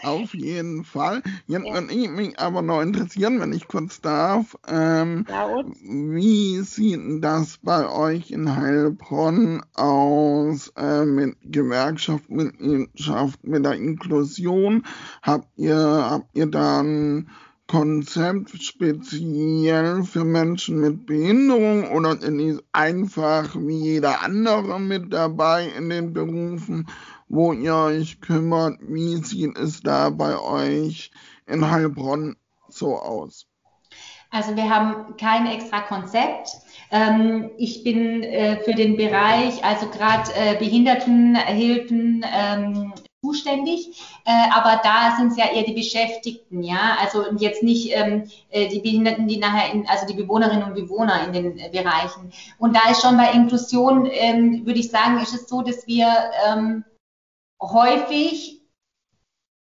auf 0.02 0.34
jeden 0.34 0.84
Fall. 0.84 1.22
Jetzt 1.46 1.66
ja. 1.66 1.72
würde 1.72 1.94
ich 1.94 2.10
mich 2.10 2.38
aber 2.38 2.60
noch 2.60 2.82
interessieren, 2.82 3.40
wenn 3.40 3.54
ich 3.54 3.68
kurz 3.68 4.02
darf. 4.02 4.58
Ähm, 4.68 5.24
wie 5.82 6.60
sieht 6.60 7.24
das 7.24 7.58
bei 7.62 7.88
euch 7.88 8.30
in 8.30 8.54
Heilbronn 8.54 9.62
aus 9.72 10.72
äh, 10.76 11.06
mit 11.06 11.36
Gewerkschaft, 11.42 12.28
Mitgliedschaft, 12.28 13.42
mit 13.44 13.64
der 13.64 13.74
Inklusion? 13.74 14.84
Habt 15.22 15.48
ihr, 15.56 15.76
habt 15.76 16.36
ihr 16.36 16.46
dann 16.46 17.30
Konzept 17.72 18.62
speziell 18.62 20.02
für 20.02 20.24
Menschen 20.26 20.82
mit 20.82 21.06
Behinderung 21.06 21.90
oder 21.92 22.20
ist 22.20 22.62
einfach 22.72 23.56
wie 23.56 23.92
jeder 23.92 24.20
andere 24.20 24.78
mit 24.78 25.10
dabei 25.10 25.68
in 25.68 25.88
den 25.88 26.12
Berufen, 26.12 26.86
wo 27.30 27.54
ihr 27.54 27.74
euch 27.74 28.20
kümmert? 28.20 28.78
Wie 28.82 29.16
sieht 29.24 29.56
es 29.56 29.80
da 29.80 30.10
bei 30.10 30.38
euch 30.38 31.12
in 31.46 31.70
Heilbronn 31.70 32.36
so 32.68 32.98
aus? 32.98 33.46
Also 34.30 34.54
wir 34.54 34.68
haben 34.68 35.16
kein 35.16 35.46
extra 35.46 35.80
Konzept. 35.80 36.50
Ähm, 36.90 37.52
ich 37.56 37.84
bin 37.84 38.22
äh, 38.22 38.58
für 38.64 38.74
den 38.74 38.98
Bereich, 38.98 39.64
also 39.64 39.88
gerade 39.88 40.30
äh, 40.34 40.58
Behindertenhilfen, 40.58 42.22
ähm, 42.30 42.92
zuständig, 43.22 43.88
äh, 44.24 44.50
aber 44.52 44.80
da 44.82 45.16
sind 45.16 45.32
es 45.32 45.36
ja 45.36 45.46
eher 45.46 45.62
die 45.62 45.74
Beschäftigten, 45.74 46.62
ja, 46.62 46.96
also 47.00 47.24
jetzt 47.38 47.62
nicht 47.62 47.92
ähm, 47.94 48.28
äh, 48.50 48.68
die 48.68 48.80
Behinderten, 48.80 49.28
die 49.28 49.38
nachher, 49.38 49.72
in, 49.72 49.86
also 49.86 50.06
die 50.06 50.14
Bewohnerinnen 50.14 50.64
und 50.64 50.74
Bewohner 50.74 51.24
in 51.24 51.32
den 51.32 51.58
äh, 51.58 51.68
Bereichen. 51.70 52.32
Und 52.58 52.74
da 52.74 52.90
ist 52.90 53.00
schon 53.00 53.16
bei 53.16 53.30
Inklusion, 53.30 54.08
ähm, 54.10 54.66
würde 54.66 54.80
ich 54.80 54.90
sagen, 54.90 55.20
ist 55.20 55.34
es 55.34 55.48
so, 55.48 55.62
dass 55.62 55.86
wir 55.86 56.08
ähm, 56.48 56.84
häufig 57.60 58.61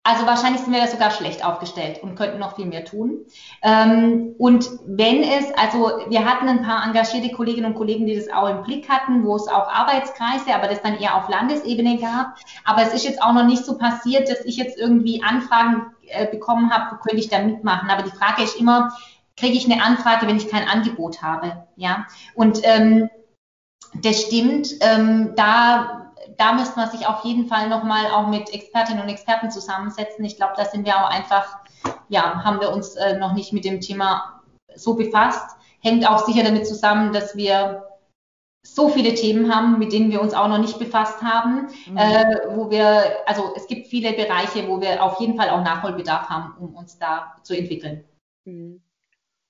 also 0.06 0.26
wahrscheinlich 0.26 0.60
sind 0.60 0.74
wir 0.74 0.82
da 0.82 0.86
sogar 0.86 1.10
schlecht 1.10 1.42
aufgestellt 1.42 2.02
und 2.02 2.14
könnten 2.14 2.38
noch 2.38 2.56
viel 2.56 2.66
mehr 2.66 2.84
tun. 2.84 3.24
Ähm, 3.62 4.34
und 4.36 4.68
wenn 4.86 5.22
es, 5.22 5.50
also 5.56 5.92
wir 6.08 6.26
hatten 6.26 6.46
ein 6.46 6.62
paar 6.62 6.84
engagierte 6.84 7.34
Kolleginnen 7.34 7.72
und 7.72 7.74
Kollegen, 7.74 8.04
die 8.04 8.14
das 8.14 8.30
auch 8.30 8.48
im 8.50 8.62
Blick 8.62 8.90
hatten, 8.90 9.24
wo 9.24 9.34
es 9.34 9.48
auch 9.48 9.66
Arbeitskreise, 9.66 10.54
aber 10.54 10.68
das 10.68 10.82
dann 10.82 10.98
eher 10.98 11.16
auf 11.16 11.30
Landesebene 11.30 11.96
gab. 11.98 12.36
Aber 12.66 12.82
es 12.82 12.92
ist 12.92 13.06
jetzt 13.06 13.22
auch 13.22 13.32
noch 13.32 13.46
nicht 13.46 13.64
so 13.64 13.78
passiert, 13.78 14.28
dass 14.28 14.44
ich 14.44 14.58
jetzt 14.58 14.78
irgendwie 14.78 15.22
Anfragen 15.22 15.86
äh, 16.08 16.26
bekommen 16.26 16.70
habe, 16.70 16.94
wo 16.94 17.00
könnte 17.00 17.20
ich 17.20 17.30
da 17.30 17.38
mitmachen. 17.38 17.88
Aber 17.88 18.02
die 18.02 18.14
Frage 18.14 18.42
ist 18.42 18.60
immer, 18.60 18.94
kriege 19.38 19.56
ich 19.56 19.64
eine 19.64 19.82
Anfrage, 19.82 20.26
wenn 20.26 20.36
ich 20.36 20.50
kein 20.50 20.68
Angebot 20.68 21.22
habe? 21.22 21.66
Ja. 21.76 22.06
Und 22.34 22.60
ähm, 22.64 23.08
das 24.02 24.20
stimmt. 24.20 24.68
Ähm, 24.80 25.32
da 25.34 26.03
da 26.38 26.52
müsste 26.52 26.76
man 26.76 26.90
sich 26.90 27.06
auf 27.06 27.24
jeden 27.24 27.46
Fall 27.46 27.68
nochmal 27.68 28.06
auch 28.10 28.28
mit 28.28 28.52
Expertinnen 28.52 29.02
und 29.02 29.08
Experten 29.08 29.50
zusammensetzen. 29.50 30.24
Ich 30.24 30.36
glaube, 30.36 30.54
da 30.56 30.64
sind 30.64 30.86
wir 30.86 30.96
auch 30.96 31.10
einfach, 31.10 31.58
ja, 32.08 32.44
haben 32.44 32.60
wir 32.60 32.72
uns 32.72 32.96
äh, 32.96 33.18
noch 33.18 33.34
nicht 33.34 33.52
mit 33.52 33.64
dem 33.64 33.80
Thema 33.80 34.42
so 34.74 34.94
befasst. 34.94 35.56
Hängt 35.80 36.08
auch 36.08 36.24
sicher 36.26 36.42
damit 36.42 36.66
zusammen, 36.66 37.12
dass 37.12 37.36
wir 37.36 37.84
so 38.66 38.88
viele 38.88 39.14
Themen 39.14 39.54
haben, 39.54 39.78
mit 39.78 39.92
denen 39.92 40.10
wir 40.10 40.22
uns 40.22 40.32
auch 40.32 40.48
noch 40.48 40.58
nicht 40.58 40.78
befasst 40.78 41.22
haben, 41.22 41.68
mhm. 41.86 41.96
äh, 41.98 42.24
wo 42.50 42.70
wir, 42.70 43.04
also 43.26 43.52
es 43.54 43.66
gibt 43.66 43.88
viele 43.88 44.14
Bereiche, 44.14 44.66
wo 44.68 44.80
wir 44.80 45.02
auf 45.02 45.20
jeden 45.20 45.36
Fall 45.36 45.50
auch 45.50 45.62
Nachholbedarf 45.62 46.30
haben, 46.30 46.56
um 46.58 46.74
uns 46.74 46.98
da 46.98 47.36
zu 47.42 47.54
entwickeln. 47.56 48.04
Mhm. 48.46 48.80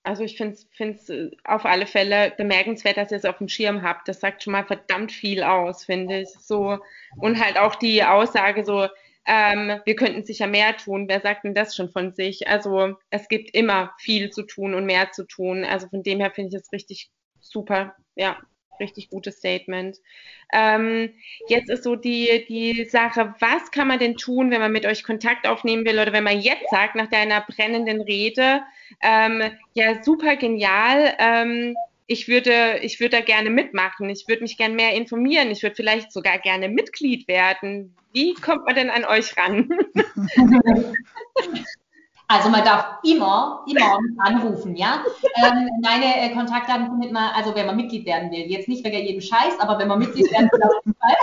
Also 0.05 0.23
ich 0.23 0.37
finde 0.37 0.57
es 0.77 1.09
äh, 1.09 1.31
auf 1.45 1.65
alle 1.65 1.87
Fälle 1.87 2.33
bemerkenswert, 2.37 2.99
dass 2.99 3.11
ihr 3.11 3.17
es 3.17 3.25
auf 3.25 3.39
dem 3.39 3.49
Schirm 3.49 3.83
habt. 3.83 4.07
Das 4.07 4.21
sagt 4.21 4.43
schon 4.43 4.53
mal 4.53 4.65
verdammt 4.65 5.11
viel 5.11 5.43
aus, 5.43 5.85
finde 5.85 6.21
ich. 6.21 6.29
So 6.29 6.79
und 7.17 7.43
halt 7.43 7.59
auch 7.59 7.75
die 7.75 8.05
Aussage 8.05 8.65
so, 8.65 8.87
ähm, 9.27 9.81
wir 9.85 9.97
könnten 9.97 10.25
sicher 10.25 10.47
mehr 10.47 10.77
tun. 10.77 11.09
Wer 11.09 11.21
sagt 11.21 11.45
denn 11.45 11.55
das 11.55 11.75
schon 11.75 11.89
von 11.91 12.13
sich? 12.13 12.47
Also 12.47 12.97
es 13.11 13.29
gibt 13.29 13.55
immer 13.55 13.95
viel 13.99 14.31
zu 14.31 14.43
tun 14.43 14.75
und 14.75 14.85
mehr 14.85 15.11
zu 15.13 15.25
tun. 15.25 15.65
Also 15.65 15.89
von 15.89 16.03
dem 16.03 16.21
her 16.21 16.31
finde 16.31 16.57
ich 16.57 16.63
es 16.63 16.73
richtig 16.73 17.11
super. 17.41 17.97
Ja, 18.15 18.39
richtig 18.81 19.11
gutes 19.11 19.38
Statement. 19.38 19.99
Ähm, 20.52 21.11
jetzt 21.49 21.71
ist 21.71 21.85
so 21.85 21.97
die, 21.97 22.45
die 22.49 22.85
Sache, 22.85 23.35
was 23.40 23.71
kann 23.71 23.88
man 23.88 23.99
denn 23.99 24.16
tun, 24.16 24.50
wenn 24.50 24.61
man 24.61 24.73
mit 24.73 24.87
euch 24.87 25.04
Kontakt 25.04 25.47
aufnehmen 25.47 25.85
will 25.85 25.99
oder 25.99 26.12
wenn 26.12 26.25
man 26.25 26.40
jetzt 26.40 26.71
sagt, 26.71 26.95
nach 26.95 27.09
deiner 27.09 27.40
brennenden 27.40 28.00
Rede, 28.00 28.62
ähm, 29.02 29.43
ja, 29.75 30.02
super 30.02 30.37
genial, 30.37 31.14
ähm, 31.19 31.76
ich 32.07 32.28
würde, 32.28 32.81
ich 32.83 33.00
würde 33.00 33.16
da 33.16 33.23
gerne 33.23 33.50
mitmachen, 33.50 34.11
ich 34.11 34.28
würde 34.28 34.43
mich 34.43 34.59
gerne 34.59 34.75
mehr 34.75 34.93
informieren, 34.95 35.50
ich 35.50 35.62
würde 35.62 35.76
vielleicht 35.76 36.12
sogar 36.12 36.38
gerne 36.38 36.69
Mitglied 36.69 37.26
werden. 37.28 37.97
Wie 38.12 38.35
kommt 38.35 38.66
man 38.66 38.75
denn 38.75 38.90
an 38.90 39.04
euch 39.04 39.37
ran? 39.37 39.69
Also 42.35 42.49
man 42.50 42.64
darf 42.64 42.99
immer, 43.05 43.64
immer 43.69 43.97
anrufen, 44.19 44.75
ja. 44.75 45.05
Ähm, 45.37 45.69
meine 45.83 46.21
äh, 46.21 46.31
Kontaktdaten 46.35 46.88
findet 46.91 47.12
man, 47.12 47.31
also 47.33 47.55
wenn 47.55 47.67
man 47.67 47.76
Mitglied 47.76 48.05
werden 48.07 48.33
will, 48.33 48.50
jetzt 48.50 48.67
nicht 48.67 48.85
wegen 48.85 49.07
jedem 49.07 49.21
Scheiß, 49.21 49.61
aber 49.61 49.79
wenn 49.79 49.87
man 49.87 50.00
Mitglied 50.00 50.29
werden 50.33 50.50
will, 50.50 50.62
auf 50.64 50.73
jeden 50.85 50.97
Fall. 50.99 51.14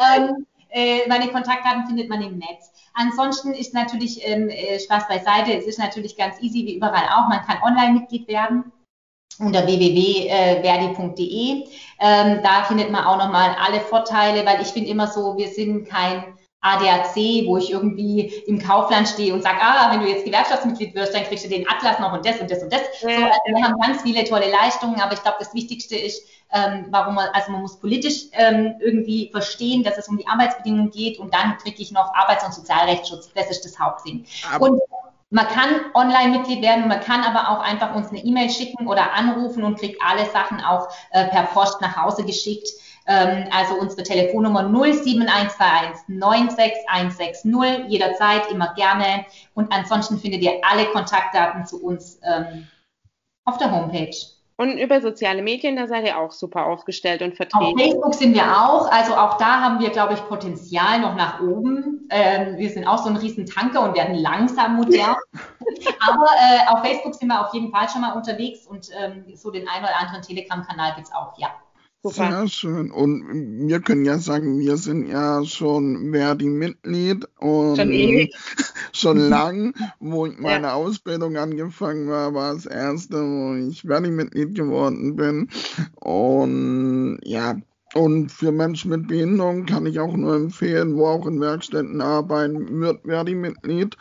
ähm, 0.16 0.46
äh, 0.70 1.08
meine 1.08 1.28
Kontaktdaten 1.28 1.86
findet 1.86 2.08
man 2.08 2.20
im 2.20 2.38
Netz. 2.38 2.72
Ansonsten 2.94 3.52
ist 3.54 3.74
natürlich 3.74 4.26
ähm, 4.26 4.48
äh, 4.48 4.80
Spaß 4.80 5.06
beiseite. 5.06 5.52
Es 5.56 5.66
ist 5.66 5.78
natürlich 5.78 6.16
ganz 6.16 6.40
easy, 6.40 6.66
wie 6.66 6.74
überall 6.76 7.06
auch. 7.14 7.28
Man 7.28 7.42
kann 7.46 7.62
Online-Mitglied 7.62 8.26
werden 8.26 8.72
unter 9.38 9.64
www.verdi.de. 9.66 11.64
Ähm, 12.00 12.40
da 12.42 12.64
findet 12.64 12.90
man 12.90 13.04
auch 13.04 13.18
nochmal 13.18 13.54
alle 13.64 13.78
Vorteile, 13.80 14.44
weil 14.44 14.60
ich 14.62 14.68
finde 14.68 14.90
immer 14.90 15.06
so, 15.06 15.36
wir 15.36 15.48
sind 15.48 15.88
kein 15.88 16.24
ADAC, 16.62 17.46
wo 17.46 17.56
ich 17.56 17.72
irgendwie 17.72 18.26
im 18.46 18.62
Kaufland 18.62 19.08
stehe 19.08 19.34
und 19.34 19.42
sage, 19.42 19.58
ah, 19.60 19.92
wenn 19.92 20.00
du 20.00 20.08
jetzt 20.08 20.24
Gewerkschaftsmitglied 20.24 20.94
wirst, 20.94 21.12
dann 21.12 21.24
kriegst 21.24 21.44
du 21.44 21.48
den 21.48 21.68
Atlas 21.68 21.98
noch 21.98 22.12
und 22.12 22.24
das 22.24 22.40
und 22.40 22.50
das 22.50 22.62
und 22.62 22.72
das. 22.72 22.82
Ja. 23.00 23.08
So, 23.08 23.24
also 23.24 23.40
wir 23.46 23.64
haben 23.64 23.80
ganz 23.80 24.02
viele 24.02 24.24
tolle 24.24 24.48
Leistungen, 24.48 25.00
aber 25.00 25.12
ich 25.12 25.22
glaube, 25.22 25.38
das 25.40 25.52
Wichtigste 25.54 25.96
ist, 25.96 26.24
ähm, 26.52 26.86
warum 26.90 27.16
man, 27.16 27.28
also 27.32 27.50
man 27.50 27.62
muss 27.62 27.80
politisch 27.80 28.26
ähm, 28.32 28.74
irgendwie 28.80 29.30
verstehen, 29.32 29.82
dass 29.82 29.98
es 29.98 30.08
um 30.08 30.18
die 30.18 30.26
Arbeitsbedingungen 30.26 30.90
geht 30.90 31.18
und 31.18 31.34
dann 31.34 31.58
kriege 31.58 31.82
ich 31.82 31.90
noch 31.90 32.14
Arbeits- 32.14 32.44
und 32.44 32.54
Sozialrechtsschutz. 32.54 33.30
Das 33.34 33.50
ist 33.50 33.64
das 33.64 33.78
Hauptding. 33.78 34.24
Aber 34.54 34.70
und 34.70 34.80
man 35.30 35.48
kann 35.48 35.86
Online-Mitglied 35.94 36.60
werden, 36.60 36.88
man 36.88 37.00
kann 37.00 37.24
aber 37.24 37.48
auch 37.48 37.62
einfach 37.62 37.94
uns 37.94 38.10
eine 38.10 38.18
E-Mail 38.18 38.50
schicken 38.50 38.86
oder 38.86 39.14
anrufen 39.14 39.64
und 39.64 39.78
kriegt 39.78 40.00
alle 40.06 40.26
Sachen 40.26 40.60
auch 40.60 40.88
äh, 41.10 41.26
per 41.26 41.44
Post 41.44 41.80
nach 41.80 41.96
Hause 41.96 42.24
geschickt. 42.24 42.68
Ähm, 43.06 43.46
also 43.50 43.74
unsere 43.74 44.02
Telefonnummer 44.02 44.64
07121 44.70 46.08
96160, 46.08 47.88
jederzeit, 47.88 48.50
immer 48.50 48.74
gerne. 48.74 49.24
Und 49.54 49.72
ansonsten 49.72 50.18
findet 50.18 50.42
ihr 50.42 50.60
alle 50.62 50.86
Kontaktdaten 50.86 51.66
zu 51.66 51.82
uns 51.82 52.20
ähm, 52.24 52.68
auf 53.44 53.58
der 53.58 53.70
Homepage. 53.70 54.14
Und 54.56 54.78
über 54.78 55.00
soziale 55.00 55.42
Medien, 55.42 55.74
da 55.74 55.88
seid 55.88 56.06
ihr 56.06 56.18
auch 56.18 56.30
super 56.30 56.66
aufgestellt 56.66 57.22
und 57.22 57.34
vertreten. 57.34 57.64
Auf 57.64 57.80
Facebook 57.80 58.14
sind 58.14 58.34
wir 58.34 58.44
auch. 58.44 58.88
Also 58.92 59.14
auch 59.14 59.36
da 59.38 59.60
haben 59.60 59.80
wir, 59.80 59.90
glaube 59.90 60.14
ich, 60.14 60.24
Potenzial 60.28 61.00
noch 61.00 61.16
nach 61.16 61.40
oben. 61.40 62.06
Ähm, 62.10 62.58
wir 62.58 62.70
sind 62.70 62.86
auch 62.86 62.98
so 62.98 63.08
ein 63.08 63.16
Riesentanker 63.16 63.82
und 63.82 63.96
werden 63.96 64.14
langsam 64.14 64.76
modern. 64.76 65.16
Aber 66.06 66.26
äh, 66.26 66.68
auf 66.68 66.80
Facebook 66.80 67.14
sind 67.14 67.28
wir 67.28 67.40
auf 67.44 67.52
jeden 67.54 67.72
Fall 67.72 67.88
schon 67.88 68.02
mal 68.02 68.12
unterwegs 68.12 68.66
und 68.66 68.88
ähm, 68.96 69.24
so 69.34 69.50
den 69.50 69.66
einen 69.66 69.84
oder 69.84 69.98
anderen 69.98 70.22
Telegram-Kanal 70.22 70.94
gibt 70.94 71.08
es 71.08 71.14
auch, 71.14 71.36
ja. 71.38 71.48
Super. 72.02 72.30
Sehr 72.30 72.48
schön. 72.48 72.90
Und 72.90 73.68
wir 73.68 73.80
können 73.80 74.04
ja 74.04 74.18
sagen, 74.18 74.58
wir 74.58 74.76
sind 74.76 75.06
ja 75.06 75.44
schon 75.44 76.10
Verdi-Mitglied 76.12 77.28
und 77.38 77.76
schon, 77.76 77.92
ewig. 77.92 78.34
schon 78.92 79.18
lang, 79.18 79.72
wo 80.00 80.26
ich 80.26 80.36
meine 80.36 80.66
ja. 80.66 80.74
Ausbildung 80.74 81.36
angefangen 81.36 82.08
war, 82.08 82.34
war 82.34 82.54
das 82.54 82.66
erste, 82.66 83.22
wo 83.22 83.54
ich 83.54 83.82
Verdi-Mitglied 83.82 84.56
geworden 84.56 85.14
bin. 85.14 85.48
Und 85.94 87.20
ja, 87.22 87.56
und 87.94 88.32
für 88.32 88.50
Menschen 88.50 88.90
mit 88.90 89.06
Behinderung 89.06 89.66
kann 89.66 89.86
ich 89.86 90.00
auch 90.00 90.16
nur 90.16 90.34
empfehlen, 90.34 90.96
wo 90.96 91.06
auch 91.06 91.26
in 91.26 91.40
Werkstätten 91.40 92.00
arbeiten, 92.00 92.80
wird 92.80 93.04
Verdi-Mitglied, 93.04 93.96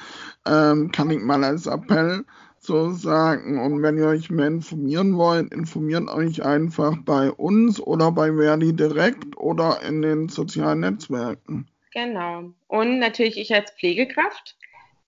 ähm, 0.47 0.91
kann 0.91 1.11
ich 1.11 1.21
mal 1.21 1.43
als 1.43 1.67
Appell 1.67 2.25
so 2.61 2.91
sagen. 2.91 3.59
Und 3.59 3.81
wenn 3.81 3.97
ihr 3.97 4.07
euch 4.07 4.29
mehr 4.29 4.47
informieren 4.47 5.17
wollt, 5.17 5.51
informiert 5.51 6.09
euch 6.09 6.43
einfach 6.43 6.95
bei 7.03 7.31
uns 7.31 7.79
oder 7.79 8.11
bei 8.11 8.31
Verdi 8.33 8.73
direkt 8.73 9.35
oder 9.37 9.81
in 9.81 10.01
den 10.01 10.29
sozialen 10.29 10.81
Netzwerken. 10.81 11.67
Genau. 11.93 12.53
Und 12.67 12.99
natürlich 12.99 13.37
ich 13.37 13.53
als 13.53 13.71
Pflegekraft. 13.71 14.55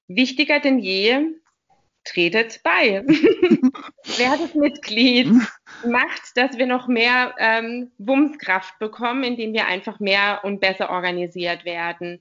Wichtiger 0.08 0.60
denn 0.60 0.80
je, 0.80 1.20
tretet 2.04 2.62
bei. 2.64 3.04
Werdet 4.18 4.56
Mitglied. 4.56 5.30
Macht, 5.88 6.36
dass 6.36 6.58
wir 6.58 6.66
noch 6.66 6.88
mehr 6.88 7.36
ähm, 7.38 7.92
Wumskraft 7.98 8.78
bekommen, 8.80 9.24
indem 9.24 9.54
wir 9.54 9.68
einfach 9.68 10.00
mehr 10.00 10.42
und 10.44 10.60
besser 10.60 10.90
organisiert 10.90 11.66
werden. 11.66 12.20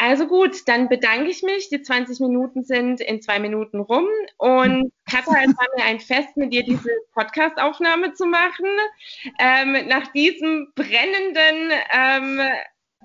Also 0.00 0.28
gut, 0.28 0.56
dann 0.66 0.88
bedanke 0.88 1.28
ich 1.28 1.42
mich. 1.42 1.68
Die 1.70 1.82
20 1.82 2.20
Minuten 2.20 2.62
sind 2.62 3.00
in 3.00 3.20
zwei 3.20 3.40
Minuten 3.40 3.80
rum. 3.80 4.06
Und 4.36 4.92
Katha, 5.10 5.42
es 5.44 5.56
war 5.56 5.66
mir 5.76 5.84
ein 5.84 5.98
Fest, 5.98 6.36
mit 6.36 6.52
dir 6.52 6.62
diese 6.62 6.90
Podcast-Aufnahme 7.14 8.12
zu 8.12 8.24
machen. 8.26 8.68
Ähm, 9.40 9.88
nach 9.88 10.06
diesem 10.12 10.72
brennenden 10.76 11.72
ähm, 11.92 12.40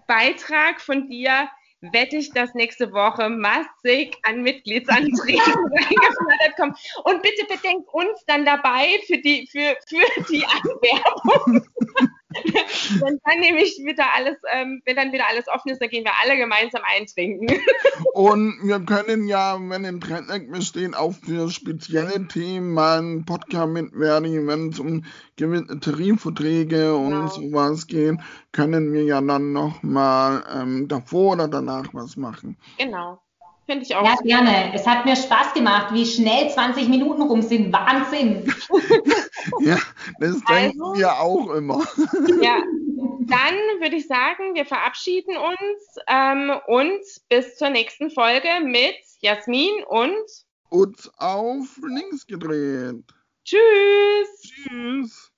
Beitrag 0.06 0.82
von 0.82 1.10
dir 1.10 1.50
wette 1.82 2.18
ich, 2.18 2.32
dass 2.32 2.54
nächste 2.54 2.94
Woche 2.94 3.28
massig 3.28 4.16
an 4.24 4.44
Mitgliedsanträgen 4.44 5.42
reingeflattert 5.44 6.56
kommen. 6.58 6.76
Und 7.06 7.24
bitte 7.24 7.46
bedenkt 7.48 7.90
uns 7.92 8.24
dann 8.28 8.46
dabei 8.46 9.00
für 9.08 9.18
die, 9.18 9.48
für, 9.52 9.76
für 9.88 10.24
die 10.32 10.46
Anwerbung. 10.64 11.68
Wenn 13.00 13.20
dann 13.24 13.40
nämlich 13.40 13.78
wieder 13.84 14.06
alles, 14.16 14.38
ähm, 14.52 14.82
wenn 14.86 14.96
dann 14.96 15.12
wieder 15.12 15.28
alles 15.28 15.48
offen 15.48 15.72
ist, 15.72 15.82
dann 15.82 15.90
gehen 15.90 16.04
wir 16.04 16.12
alle 16.22 16.38
gemeinsam 16.38 16.82
eintrinken. 16.84 17.48
Und 18.14 18.60
wir 18.64 18.80
können 18.82 19.28
ja, 19.28 19.58
wenn 19.60 19.86
Interesse 19.86 20.40
besteht, 20.42 20.96
auch 20.96 21.14
für 21.14 21.50
spezielle 21.50 22.28
Themen 22.28 22.74
mal 22.74 23.00
einen 23.00 23.26
Podcast 23.26 23.70
mit 23.70 23.98
werden, 23.98 24.48
wenn 24.48 24.70
es 24.70 24.80
um 24.80 25.04
gewisse 25.36 25.80
Tarifverträge 25.80 26.96
und 26.96 27.12
genau. 27.12 27.28
sowas 27.28 27.88
geht, 27.88 28.18
können 28.52 28.94
wir 28.94 29.04
ja 29.04 29.22
dann 29.22 29.54
nochmal 29.54 30.44
ähm, 30.54 30.88
davor 30.88 31.34
oder 31.34 31.48
danach 31.48 31.88
was 31.94 32.18
machen. 32.18 32.58
Genau. 32.78 33.20
Finde 33.66 33.86
ich 33.86 33.96
auch. 33.96 34.04
Ja, 34.04 34.16
gerne. 34.24 34.74
Es 34.74 34.86
hat 34.86 35.06
mir 35.06 35.16
Spaß 35.16 35.54
gemacht, 35.54 35.94
wie 35.94 36.06
schnell 36.06 36.50
20 36.50 36.90
Minuten 36.90 37.22
rum 37.22 37.42
sind. 37.42 37.72
Wahnsinn. 37.72 38.54
ja, 39.62 39.78
das 40.20 40.42
denken 40.44 40.82
also, 40.82 40.96
wir 40.96 41.20
auch 41.20 41.50
immer. 41.52 41.84
ja, 42.42 42.62
dann 43.20 43.56
würde 43.80 43.96
ich 43.96 44.08
sagen, 44.08 44.56
wir 44.56 44.66
verabschieden 44.66 45.38
uns 45.38 45.98
ähm, 46.08 46.52
und 46.68 47.02
bis 47.30 47.56
zur 47.56 47.70
nächsten 47.70 48.10
Folge 48.12 48.50
mit 48.64 48.96
Jasmin 49.20 49.84
und 49.88 50.46
uns 50.70 51.12
auf 51.18 51.80
links 51.88 52.26
gedreht. 52.26 53.04
Tschüss. 53.46 54.42
Tschüss. 54.42 55.33